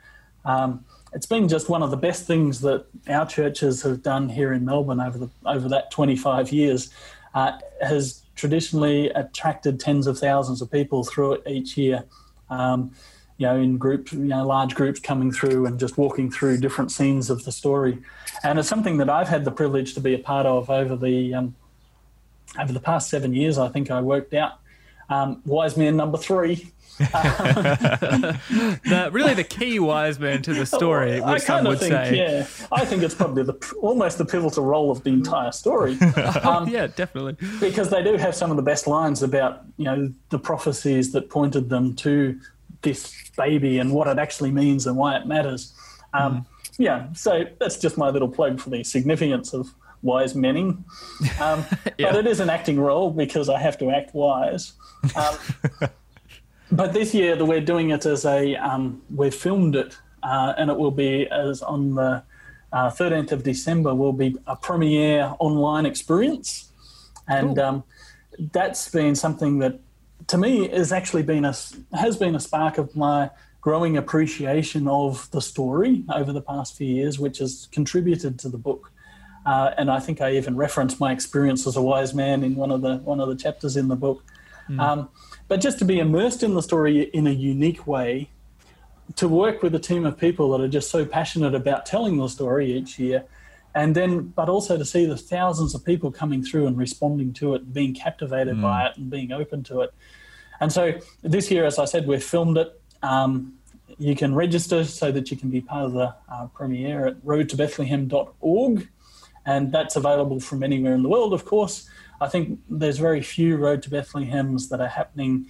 [0.44, 4.52] Um, it's been just one of the best things that our churches have done here
[4.52, 6.90] in Melbourne over the over that 25 years.
[7.34, 12.04] Uh, has traditionally attracted tens of thousands of people through it each year.
[12.48, 12.92] Um,
[13.38, 16.90] you know, in groups, you know, large groups coming through and just walking through different
[16.90, 17.98] scenes of the story,
[18.42, 21.34] and it's something that I've had the privilege to be a part of over the
[21.34, 21.54] um,
[22.58, 23.58] over the past seven years.
[23.58, 24.52] I think I worked out
[25.08, 26.72] Um, wise man number three.
[28.84, 31.92] the, really the key wise man to the story, I some kind of would think,
[31.92, 32.16] say.
[32.16, 35.98] yeah, I think it's probably the almost the pivotal role of the entire story.
[36.46, 37.36] Um, yeah, definitely.
[37.60, 41.28] because they do have some of the best lines about you know the prophecies that
[41.28, 42.38] pointed them to
[42.82, 45.72] this baby and what it actually means and why it matters.
[46.14, 46.46] Um,
[46.78, 50.84] Yeah, so that's just my little plug for the significance of wise menning.
[51.40, 51.64] Um,
[51.98, 52.12] Yeah.
[52.12, 54.74] But it is an acting role because I have to act wise.
[55.16, 55.88] Um,
[56.70, 60.70] but this year that we're doing it as a um, we've filmed it uh, and
[60.70, 62.22] it will be as on the
[62.72, 66.70] uh, 13th of December will be a premiere online experience,
[67.28, 67.64] and Cool.
[67.64, 67.84] um,
[68.52, 69.80] that's been something that
[70.26, 71.54] to me has actually been a
[71.94, 76.86] has been a spark of my growing appreciation of the story over the past few
[76.86, 78.92] years, which has contributed to the book.
[79.44, 82.70] Uh, and I think I even referenced my experience as a wise man in one
[82.70, 84.22] of the one of the chapters in the book.
[84.78, 85.08] Um,
[85.48, 88.30] but just to be immersed in the story in a unique way,
[89.16, 92.28] to work with a team of people that are just so passionate about telling the
[92.28, 93.24] story each year,
[93.74, 97.54] and then but also to see the thousands of people coming through and responding to
[97.54, 99.94] it, being captivated by it, and being open to it.
[100.60, 102.80] And so this year, as I said, we've filmed it.
[103.02, 103.52] Um,
[103.98, 108.88] you can register so that you can be part of the uh, premiere at roadtobethlehem.org
[109.46, 111.88] and that's available from anywhere in the world, of course.
[112.20, 115.46] I think there's very few Road to Bethlehems that are happening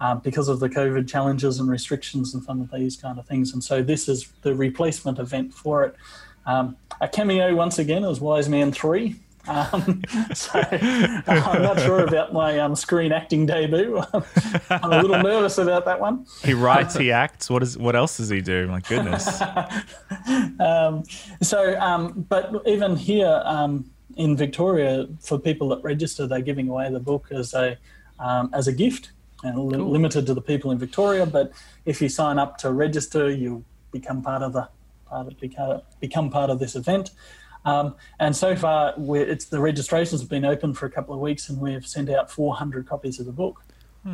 [0.00, 3.52] um, because of the COVID challenges and restrictions and some of these kind of things.
[3.52, 5.96] And so this is the replacement event for it.
[6.46, 9.16] Um, a cameo once again as Wise Man 3.
[9.46, 10.02] Um,
[10.34, 14.02] so I'm not sure about my um, screen acting debut.
[14.70, 16.26] I'm a little nervous about that one.
[16.44, 17.48] He writes, he acts.
[17.48, 17.78] What is?
[17.78, 18.66] What else does he do?
[18.68, 19.42] My goodness.
[20.60, 21.04] Um,
[21.40, 26.90] so, um, but even here um, in Victoria, for people that register, they're giving away
[26.90, 27.76] the book as a
[28.18, 29.12] um, as a gift,
[29.44, 31.24] and li- limited to the people in Victoria.
[31.24, 31.52] But
[31.84, 34.68] if you sign up to register, you become part of the
[35.06, 37.10] part of, become, become part of this event.
[37.64, 41.20] Um, and so far, we're, it's the registrations have been open for a couple of
[41.20, 43.62] weeks, and we've sent out 400 copies of the book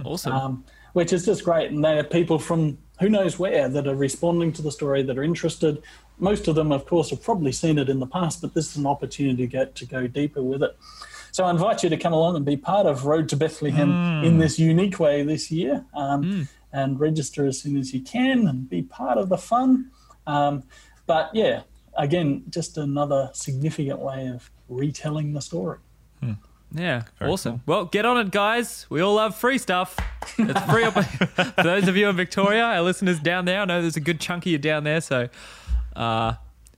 [0.05, 0.32] Awesome.
[0.32, 1.70] um, which is just great.
[1.70, 5.18] And they are people from who knows where that are responding to the story, that
[5.18, 5.82] are interested.
[6.24, 8.76] Most of them, of course, have probably seen it in the past, but this is
[8.78, 10.74] an opportunity to get to go deeper with it.
[11.32, 14.38] So I invite you to come along and be part of Road to Bethlehem in
[14.38, 18.80] this unique way this year, um, and register as soon as you can and be
[18.82, 19.90] part of the fun.
[20.26, 20.62] Um,
[21.06, 21.62] but yeah,
[21.98, 25.78] again, just another significant way of retelling the story.
[26.74, 27.62] Yeah, awesome.
[27.66, 28.86] Well, get on it, guys.
[28.90, 29.96] We all love free stuff.
[30.36, 30.94] It's free up
[31.54, 33.60] for those of you in Victoria, our listeners down there.
[33.60, 35.28] I know there's a good chunk of you down there, so
[35.97, 36.34] uh,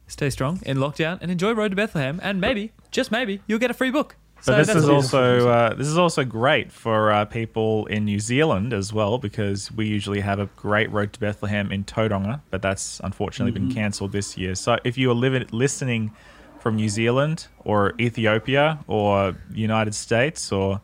[0.06, 3.70] stay strong in lockdown and enjoy Road to Bethlehem, and maybe, just maybe, you'll get
[3.70, 4.16] a free book.
[4.42, 8.20] So But this is also uh, this is also great for uh, people in New
[8.20, 12.60] Zealand as well because we usually have a great road to Bethlehem in Tauranga, but
[12.62, 14.54] that's unfortunately been cancelled this year.
[14.54, 16.12] So if you are living listening
[16.60, 20.80] from New Zealand or Ethiopia or United States or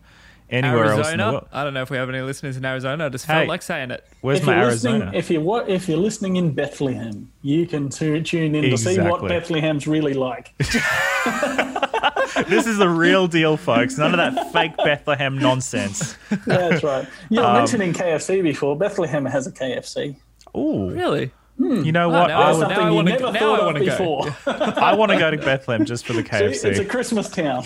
[0.53, 1.32] anywhere else in the Arizona.
[1.32, 3.07] world, I don't know if we have any listeners in Arizona.
[3.07, 3.32] I just Hey.
[3.34, 4.05] felt like saying it.
[4.20, 4.98] where's if my you're Arizona?
[4.98, 8.76] listening, if you're what, if you're listening in Bethlehem, you can tu- tune in to
[8.78, 9.61] see what Exactly.
[9.61, 10.53] Bethlehem's really like.
[12.48, 13.98] this is the real deal, folks.
[13.98, 16.16] None of that fake Bethlehem nonsense.
[16.46, 17.07] That's right.
[17.30, 18.76] You Um, were mentioning KFC before.
[18.76, 20.16] Bethlehem has a KFC.
[20.57, 21.30] Ooh, Really?
[21.59, 22.26] you know Oh, what?
[22.28, 23.66] now I I That's would, now something you wanna never go- now thought I of
[23.66, 23.84] wanna go.
[23.86, 24.82] before.
[24.82, 26.24] I want to go to Bethlehem just for the
[26.55, 27.64] See, it's a Christmas town.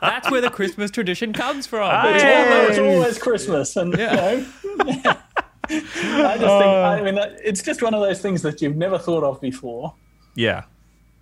[0.00, 1.90] That's where the Christmas tradition comes from.
[1.90, 2.14] Hey.
[2.14, 4.30] It's always, it's always Christmas, and Yeah.
[4.86, 5.14] you know.
[5.68, 8.98] I just think, I mean, that- it's just one of those things that you've never
[8.98, 9.94] thought of before.
[10.34, 10.64] Yeah.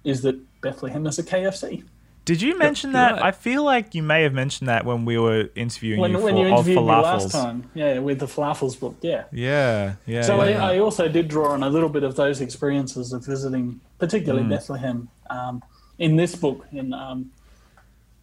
[0.05, 1.85] Is that Bethlehem is a KFC?
[2.25, 3.13] Did you mention you're that?
[3.15, 3.23] right.
[3.23, 6.35] I feel like you may have mentioned that when we were interviewing When, you when
[6.35, 7.03] for you of interviewed me falafels.
[7.03, 9.25] last time, yeah, with the falafels book, yeah.
[9.33, 10.23] Yeah, yeah.
[10.23, 10.65] So yeah.
[10.65, 14.47] I, I also did draw on a little bit of those experiences of visiting, particularly
[14.49, 15.63] Bethlehem, um,
[15.99, 16.67] in this book.
[16.73, 17.31] In um,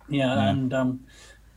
[0.10, 1.00] yeah, and um,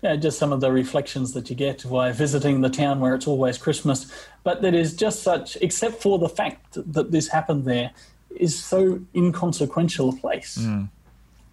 [0.03, 3.26] yeah, just some of the reflections that you get while visiting the town where it's
[3.26, 4.11] always Christmas.
[4.44, 7.90] But that is just such, except for the fact that this happened there,
[8.36, 10.57] is so inconsequential a place.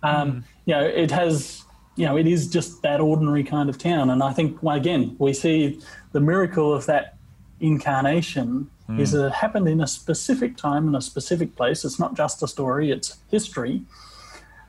[0.04, 1.64] Um, you know, it has,
[1.96, 4.10] you know, it is just that ordinary kind of town.
[4.10, 5.82] And I think, well, again, we see
[6.12, 7.16] the miracle of that
[7.60, 8.70] incarnation
[9.00, 11.84] is that it happened in a specific time in a specific place.
[11.84, 13.82] It's not just a story, it's history.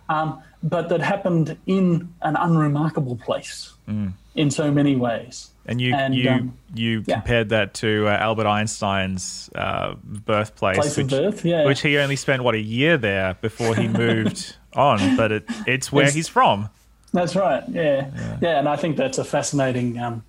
[0.08, 3.72] Um, but that happened in an unremarkable place
[4.34, 5.50] in so many ways.
[5.66, 7.14] and you and, you um, you yeah.
[7.16, 11.64] compared that to uh, Albert Einstein's uh, birthplace, Place of which, birth, yeah.
[11.64, 15.16] which he only spent what a year there before he moved on.
[15.16, 16.68] But it, it's where It's- he's from.
[17.12, 17.64] That's right.
[17.70, 18.10] Yeah.
[18.42, 20.22] yeah, and I think that's a fascinating um,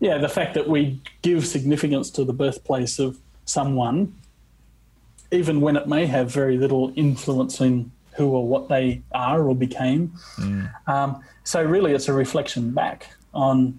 [0.00, 4.14] yeah, the fact that we give significance to the birthplace of someone,
[5.30, 9.54] even when it may have very little influence in who or what they are or
[9.54, 10.12] became.
[10.36, 10.88] Mm.
[10.88, 13.78] Um, so really, it's a reflection back on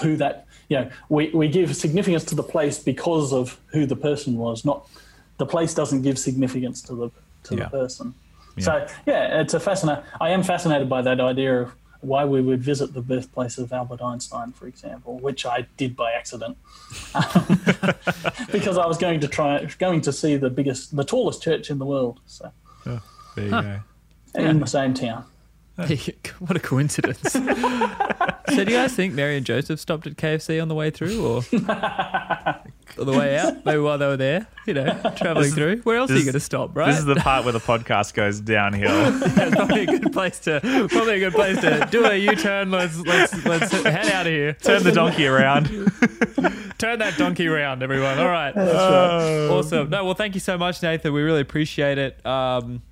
[0.00, 3.96] who that you know we, we give significance to the place because of who the
[3.96, 4.88] person was not
[5.36, 7.10] the place doesn't give significance to the
[7.44, 7.64] to yeah.
[7.64, 8.14] the person
[8.56, 8.64] yeah.
[8.64, 12.62] so yeah it's a fascinating i am fascinated by that idea of why we would
[12.62, 16.56] visit the birthplace of albert einstein for example which i did by accident
[18.52, 21.78] because i was going to try going to see the biggest the tallest church in
[21.78, 22.50] the world so
[22.86, 23.02] oh,
[23.34, 23.78] there you huh.
[24.34, 25.24] go in the same town
[26.38, 27.20] what a coincidence.
[27.32, 31.26] so, do you guys think Mary and Joseph stopped at KFC on the way through
[31.26, 31.42] or
[32.98, 33.54] on the way out?
[33.64, 35.78] Maybe while they were there, you know, traveling through.
[35.78, 36.86] Where else are you going to stop, right?
[36.88, 38.90] This is the part where the podcast goes downhill.
[39.36, 42.70] yeah, probably a good place to probably a good place to do a U-turn.
[42.70, 44.54] Let's let's let's head out of here.
[44.54, 45.66] Turn the donkey around.
[46.78, 48.18] Turn that donkey around, everyone.
[48.18, 48.54] All right.
[48.54, 49.48] right.
[49.50, 49.88] Awesome.
[49.88, 51.12] No, well, thank you so much, Nathan.
[51.12, 52.24] We really appreciate it.
[52.26, 52.82] Um,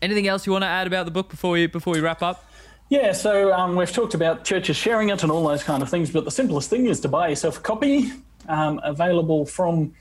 [0.00, 2.44] Anything else you want to add about the book before we before we wrap up?
[2.88, 6.10] Yeah, so um, we've talked about churches sharing it and all those kind of things,
[6.10, 8.10] but the simplest thing is to buy yourself a copy,
[8.48, 9.94] um, available from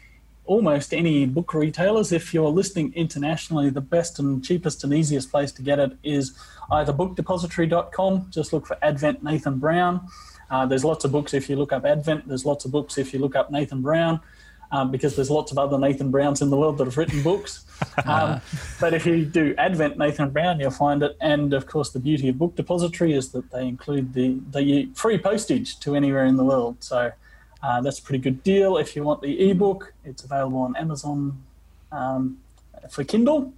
[0.46, 2.12] almost any book retailers.
[2.12, 6.34] If you're listening internationally, the best and cheapest and easiest place to get it is
[6.72, 8.28] either bookdepository.com.
[8.32, 10.08] Just look for Advent Nathan Brown.
[10.50, 12.28] Uh, there's lots of books if you look up Advent.
[12.28, 14.22] There's lots of books if you look up Nathan Brown
[14.72, 17.64] um, because there's lots of other Nathan Browns in the world that have written books.
[18.06, 18.42] Um,
[18.80, 21.16] but if you do Advent Nathan Brown, you'll find it.
[21.22, 25.20] And of course, the beauty of Book Depository is that they include the, the free
[25.20, 26.84] postage to anywhere in the world.
[26.84, 27.12] So
[27.64, 28.78] uh, that's a pretty good deal.
[28.78, 31.44] If you want the ebook, it's available on Amazon
[31.92, 32.38] um,
[32.90, 33.54] for Kindle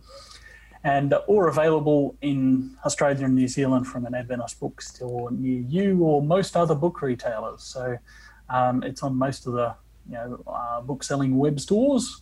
[0.84, 6.22] and or available in Australia and New Zealand from an Adventist bookstore near you or
[6.22, 7.64] most other book retailers.
[7.64, 7.98] So
[8.50, 9.76] um, it's on most of the
[10.08, 12.22] you know, uh, book selling web stores.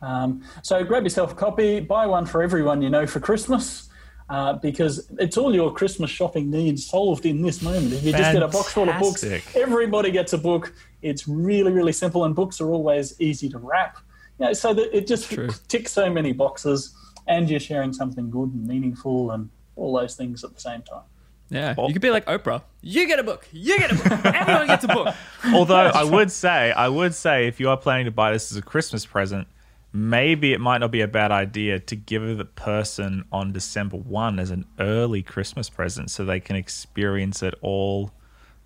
[0.00, 3.88] Um, so grab yourself a copy, buy one for everyone you know for Christmas.
[4.32, 7.92] Uh, because it's all your Christmas shopping needs solved in this moment.
[7.92, 8.18] If you Fantastic.
[8.18, 9.22] just get a box full of books,
[9.54, 10.72] everybody gets a book.
[11.02, 13.98] It's really, really simple, and books are always easy to wrap.
[14.38, 15.36] You know, so that it just
[15.68, 16.96] ticks so many boxes,
[17.28, 21.02] and you're sharing something good and meaningful, and all those things at the same time.
[21.50, 22.62] Yeah, you could be like Oprah.
[22.80, 23.46] You get a book.
[23.52, 24.24] You get a book.
[24.34, 25.14] Everyone gets a book.
[25.52, 28.56] Although I would say, I would say, if you are planning to buy this as
[28.56, 29.46] a Christmas present,
[29.92, 34.38] maybe it might not be a bad idea to give the person on December one
[34.38, 38.12] as an early Christmas present, so they can experience it all.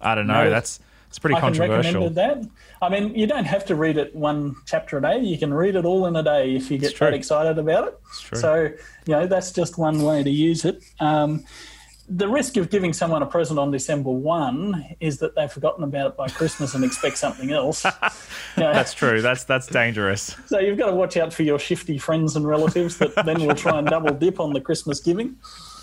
[0.01, 0.45] I don't know.
[0.45, 2.11] No, that's it's pretty I controversial.
[2.11, 2.47] that.
[2.83, 5.21] I mean, you don't have to read it one chapter a day.
[5.21, 7.99] You can read it all in a day if you get that excited about it.
[8.35, 8.75] So, you
[9.07, 10.83] know, that's just one way to use it.
[11.01, 11.45] Um,
[12.09, 16.09] the risk of giving someone a present on December 1 is that they've forgotten about
[16.09, 17.85] it by Christmas and expect something else.
[17.85, 17.91] You
[18.59, 19.21] know, that's true.
[19.21, 20.37] That's that's dangerous.
[20.47, 23.55] So you've got to watch out for your shifty friends and relatives that then will
[23.55, 25.37] try and double dip on the Christmas giving.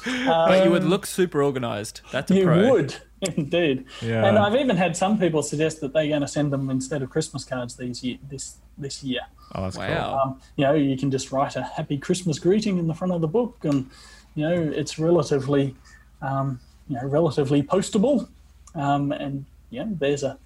[0.05, 2.01] Um, but you would look super organized.
[2.11, 2.71] That's a you pro.
[2.71, 3.85] would indeed.
[4.01, 4.25] Yeah.
[4.25, 7.09] And I've even had some people suggest that they're going to send them instead of
[7.09, 9.21] Christmas cards these year, this this year.
[9.55, 9.87] Oh, that's wow.
[9.87, 10.19] cool.
[10.19, 13.21] Um, you know, you can just write a happy Christmas greeting in the front of
[13.21, 13.89] the book, and
[14.35, 15.75] you know, it's relatively
[16.23, 18.27] um, you know, relatively postable.
[18.73, 20.37] Um, and yeah, there's a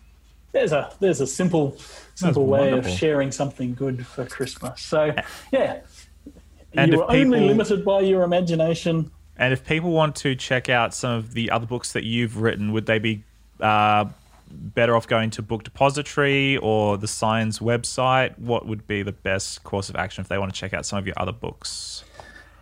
[0.52, 1.78] there's a there's a simple
[2.16, 4.82] simple way of sharing something good for Christmas.
[4.82, 5.14] So
[5.52, 5.82] yeah,
[6.74, 9.12] and you're people, only limited by your imagination.
[9.38, 12.72] And if people want to check out some of the other books that you've written,
[12.74, 13.24] would they be
[13.60, 14.06] uh,
[14.50, 18.38] better off going to Book Depository or the Signs website?
[18.40, 20.98] What would be the best course of action if they want to check out some
[20.98, 22.04] of your other books?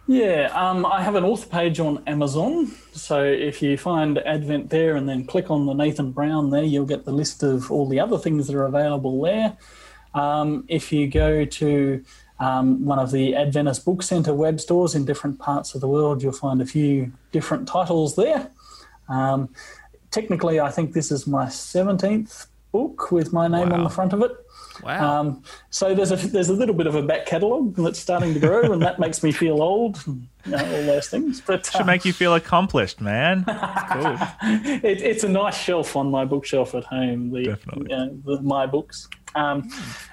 [0.07, 2.71] Yeah, um, I have an author page on Amazon.
[2.93, 6.85] So if you find Advent there and then click on the Nathan Brown there, you'll
[6.85, 9.57] get the list of all the other things that are available there.
[10.13, 12.03] Um, if you go to
[12.39, 16.21] um, one of the Adventist Book Centre web stores in different parts of the world,
[16.21, 18.51] you'll find a few different titles there.
[19.09, 19.49] Um,
[20.11, 23.77] technically, I think this is my 17th book with my name wow.
[23.77, 24.31] on the front of it.
[24.86, 25.19] Wow.
[25.19, 28.39] Um, so there's a there's a little bit of a back catalogue that's starting to
[28.39, 31.41] grow, and that makes me feel old, and, you know, all those things.
[31.41, 33.45] But should uh, make you feel accomplished, man.
[33.45, 34.17] cool.
[34.83, 37.31] it, it's a nice shelf on my bookshelf at home.
[37.31, 37.88] The, Definitely.
[37.89, 39.09] You know, the, my books.
[39.33, 39.69] Um,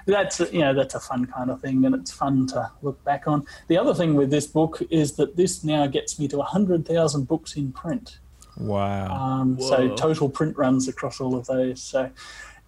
[0.07, 3.27] that's you know that's a fun kind of thing, and it's fun to look back
[3.27, 3.45] on.
[3.67, 7.27] The other thing with this book is that this now gets me to hundred thousand
[7.27, 8.17] books in print.
[8.57, 9.15] Wow.
[9.15, 11.81] Um, so total print runs across all of those.
[11.81, 12.09] So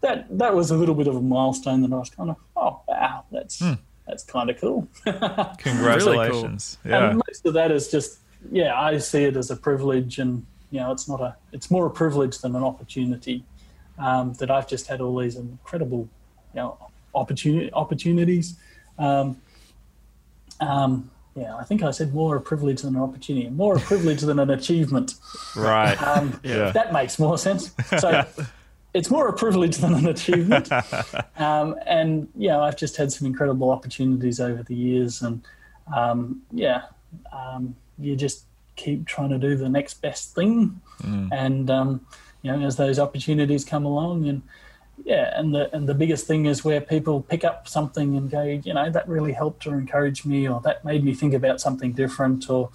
[0.02, 2.82] that that was a little bit of a milestone that I was kind of oh
[2.88, 3.74] wow that's hmm.
[4.08, 4.88] that's kind of cool.
[5.58, 6.78] Congratulations!
[6.84, 7.02] Really cool.
[7.02, 7.10] Yeah.
[7.10, 8.20] And most of that is just
[8.52, 11.86] yeah I see it as a privilege, and you know it's not a it's more
[11.88, 13.44] a privilege than an opportunity.
[13.98, 16.10] um, that I've just had all these incredible,
[16.54, 16.78] you know,
[17.14, 18.56] opportunity opportunities.
[18.98, 19.42] Um,
[20.60, 24.22] um, yeah, I think I said more a privilege than an opportunity, more a privilege
[24.22, 25.16] than an achievement.
[25.56, 25.96] Right.
[26.02, 26.72] Um, Yeah.
[26.72, 27.72] That makes more sense.
[28.00, 28.26] So
[28.96, 30.72] it's more a privilege than an achievement.
[31.38, 35.22] um, and, you know, I've just had some incredible opportunities over the years.
[35.22, 35.42] And,
[35.94, 36.84] um, yeah,
[37.34, 38.46] um, you just
[38.78, 40.80] keep trying to do the next best thing.
[41.32, 42.08] And, um,
[42.42, 44.42] you know, as those opportunities come along and,
[45.04, 48.44] yeah, and the and the biggest thing is where people pick up something and go,
[48.44, 51.92] you know, that really helped or encouraged me, or that made me think about something
[51.92, 52.70] different, or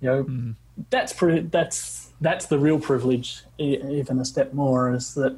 [0.00, 0.54] you know,
[0.88, 1.40] that's pretty.
[1.40, 5.32] That's that's the real privilege, even a step more, is that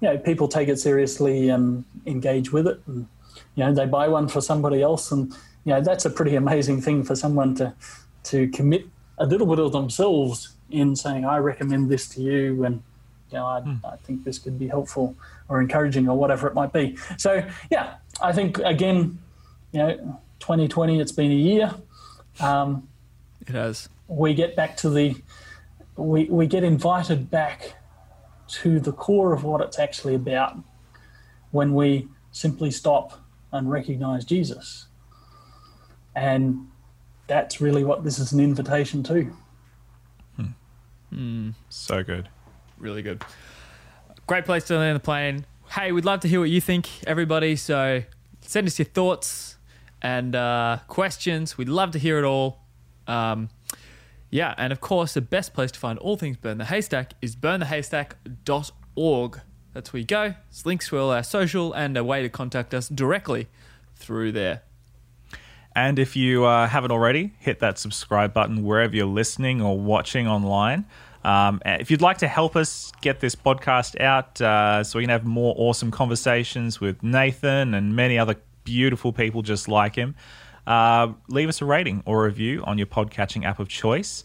[0.00, 3.06] you know people take it seriously and engage with it, and
[3.54, 5.32] you know they buy one for somebody else, and
[5.64, 7.74] you know that's a pretty amazing thing for someone to
[8.24, 8.86] to commit
[9.18, 12.82] a little bit of themselves in saying, I recommend this to you, and
[13.30, 15.14] you know, I, I think this could be helpful
[15.48, 16.96] or encouraging or whatever it might be.
[17.16, 19.18] So, yeah, I think again,
[19.72, 21.74] you know, 2020, it's been a year.
[22.40, 22.88] Um,
[23.46, 23.88] It has.
[24.08, 25.16] we get back to the,
[26.00, 27.74] we, we get invited back
[28.48, 30.56] to the core of what it's actually about
[31.50, 33.20] when we simply stop
[33.52, 34.86] and recognize Jesus.
[36.14, 36.68] And
[37.26, 39.32] that's really what this is an invitation to.
[41.68, 42.28] so good.
[42.78, 43.22] Really good.
[44.26, 45.44] Great place to land the plane.
[45.70, 47.56] Hey, we'd love to hear what you think, everybody.
[47.56, 48.02] So
[48.40, 49.56] send us your thoughts
[50.02, 51.58] and uh, questions.
[51.58, 52.60] We'd love to hear it all.
[53.06, 53.50] Um,
[54.30, 57.36] yeah, and of course, the best place to find all things Burn the Haystack is
[57.36, 59.40] burnthehaystack.org.
[59.72, 60.34] That's where you go.
[60.48, 63.48] It's links to all our social and a way to contact us directly
[63.96, 64.62] through there.
[65.74, 70.26] And if you uh, haven't already, hit that subscribe button wherever you're listening or watching
[70.26, 70.84] online.
[71.22, 75.10] Um, if you'd like to help us get this podcast out uh, so we can
[75.10, 80.16] have more awesome conversations with Nathan and many other beautiful people just like him,
[80.70, 84.24] uh, leave us a rating or review on your podcatching app of choice.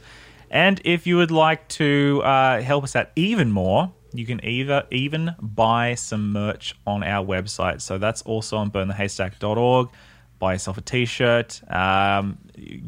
[0.52, 4.84] And if you would like to uh, help us out even more, you can either
[4.92, 7.82] even buy some merch on our website.
[7.82, 9.90] So that's also on burnthehaystack.org.
[10.40, 11.62] Buy yourself a t-shirt.
[11.72, 12.38] Um,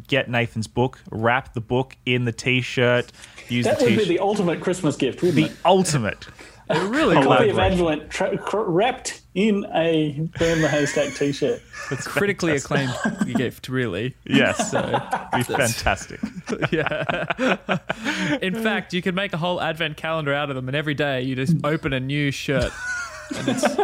[0.08, 0.99] get Nathan's book.
[1.12, 3.12] Wrap the book in the t-shirt.
[3.49, 4.08] Use That the would be t-shirt.
[4.10, 5.58] the ultimate Christmas gift, wouldn't The it?
[5.66, 6.28] ultimate.
[6.70, 7.59] It really A copy of.
[7.59, 11.61] Advent tra- cr- wrapped in a Burn the Haystack t-shirt.
[11.91, 12.93] It's critically acclaimed
[13.36, 14.15] gift, really.
[14.26, 14.72] Yes.
[14.72, 14.82] so,
[15.34, 16.20] be fantastic.
[16.72, 17.57] yeah.
[18.41, 21.22] In fact, you could make a whole advent calendar out of them, and every day
[21.22, 22.72] you just open a new shirt.
[23.36, 23.63] And it's,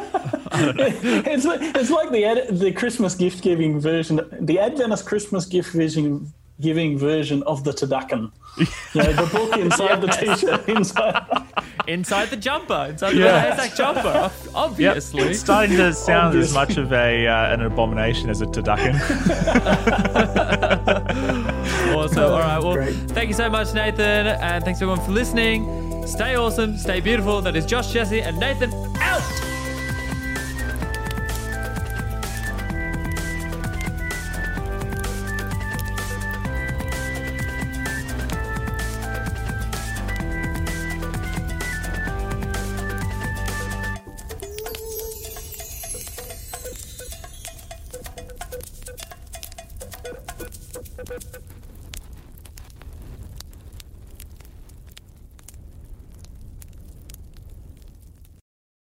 [0.55, 5.71] It's like, it's like the ad, the Christmas gift giving version, the Adventist Christmas gift
[5.73, 6.31] vision,
[6.61, 8.31] giving version of the Turducken.
[8.57, 11.25] You know, the book inside the t-shirt inside.
[11.87, 13.55] inside the jumper, inside the Yeah.
[13.55, 14.89] haystack jumper, ob- Yep.
[14.91, 15.23] obviously.
[15.23, 18.93] It's starting to sound as much of a uh, an abomination as a turducken.
[21.93, 22.23] Awesome.
[22.23, 22.61] All right.
[22.61, 22.95] Well, Great.
[23.11, 26.05] thank you so much, Nathan, and thanks everyone for listening.
[26.07, 27.41] Stay awesome, stay beautiful.
[27.41, 29.21] That is Josh, Jesse, and Nathan out.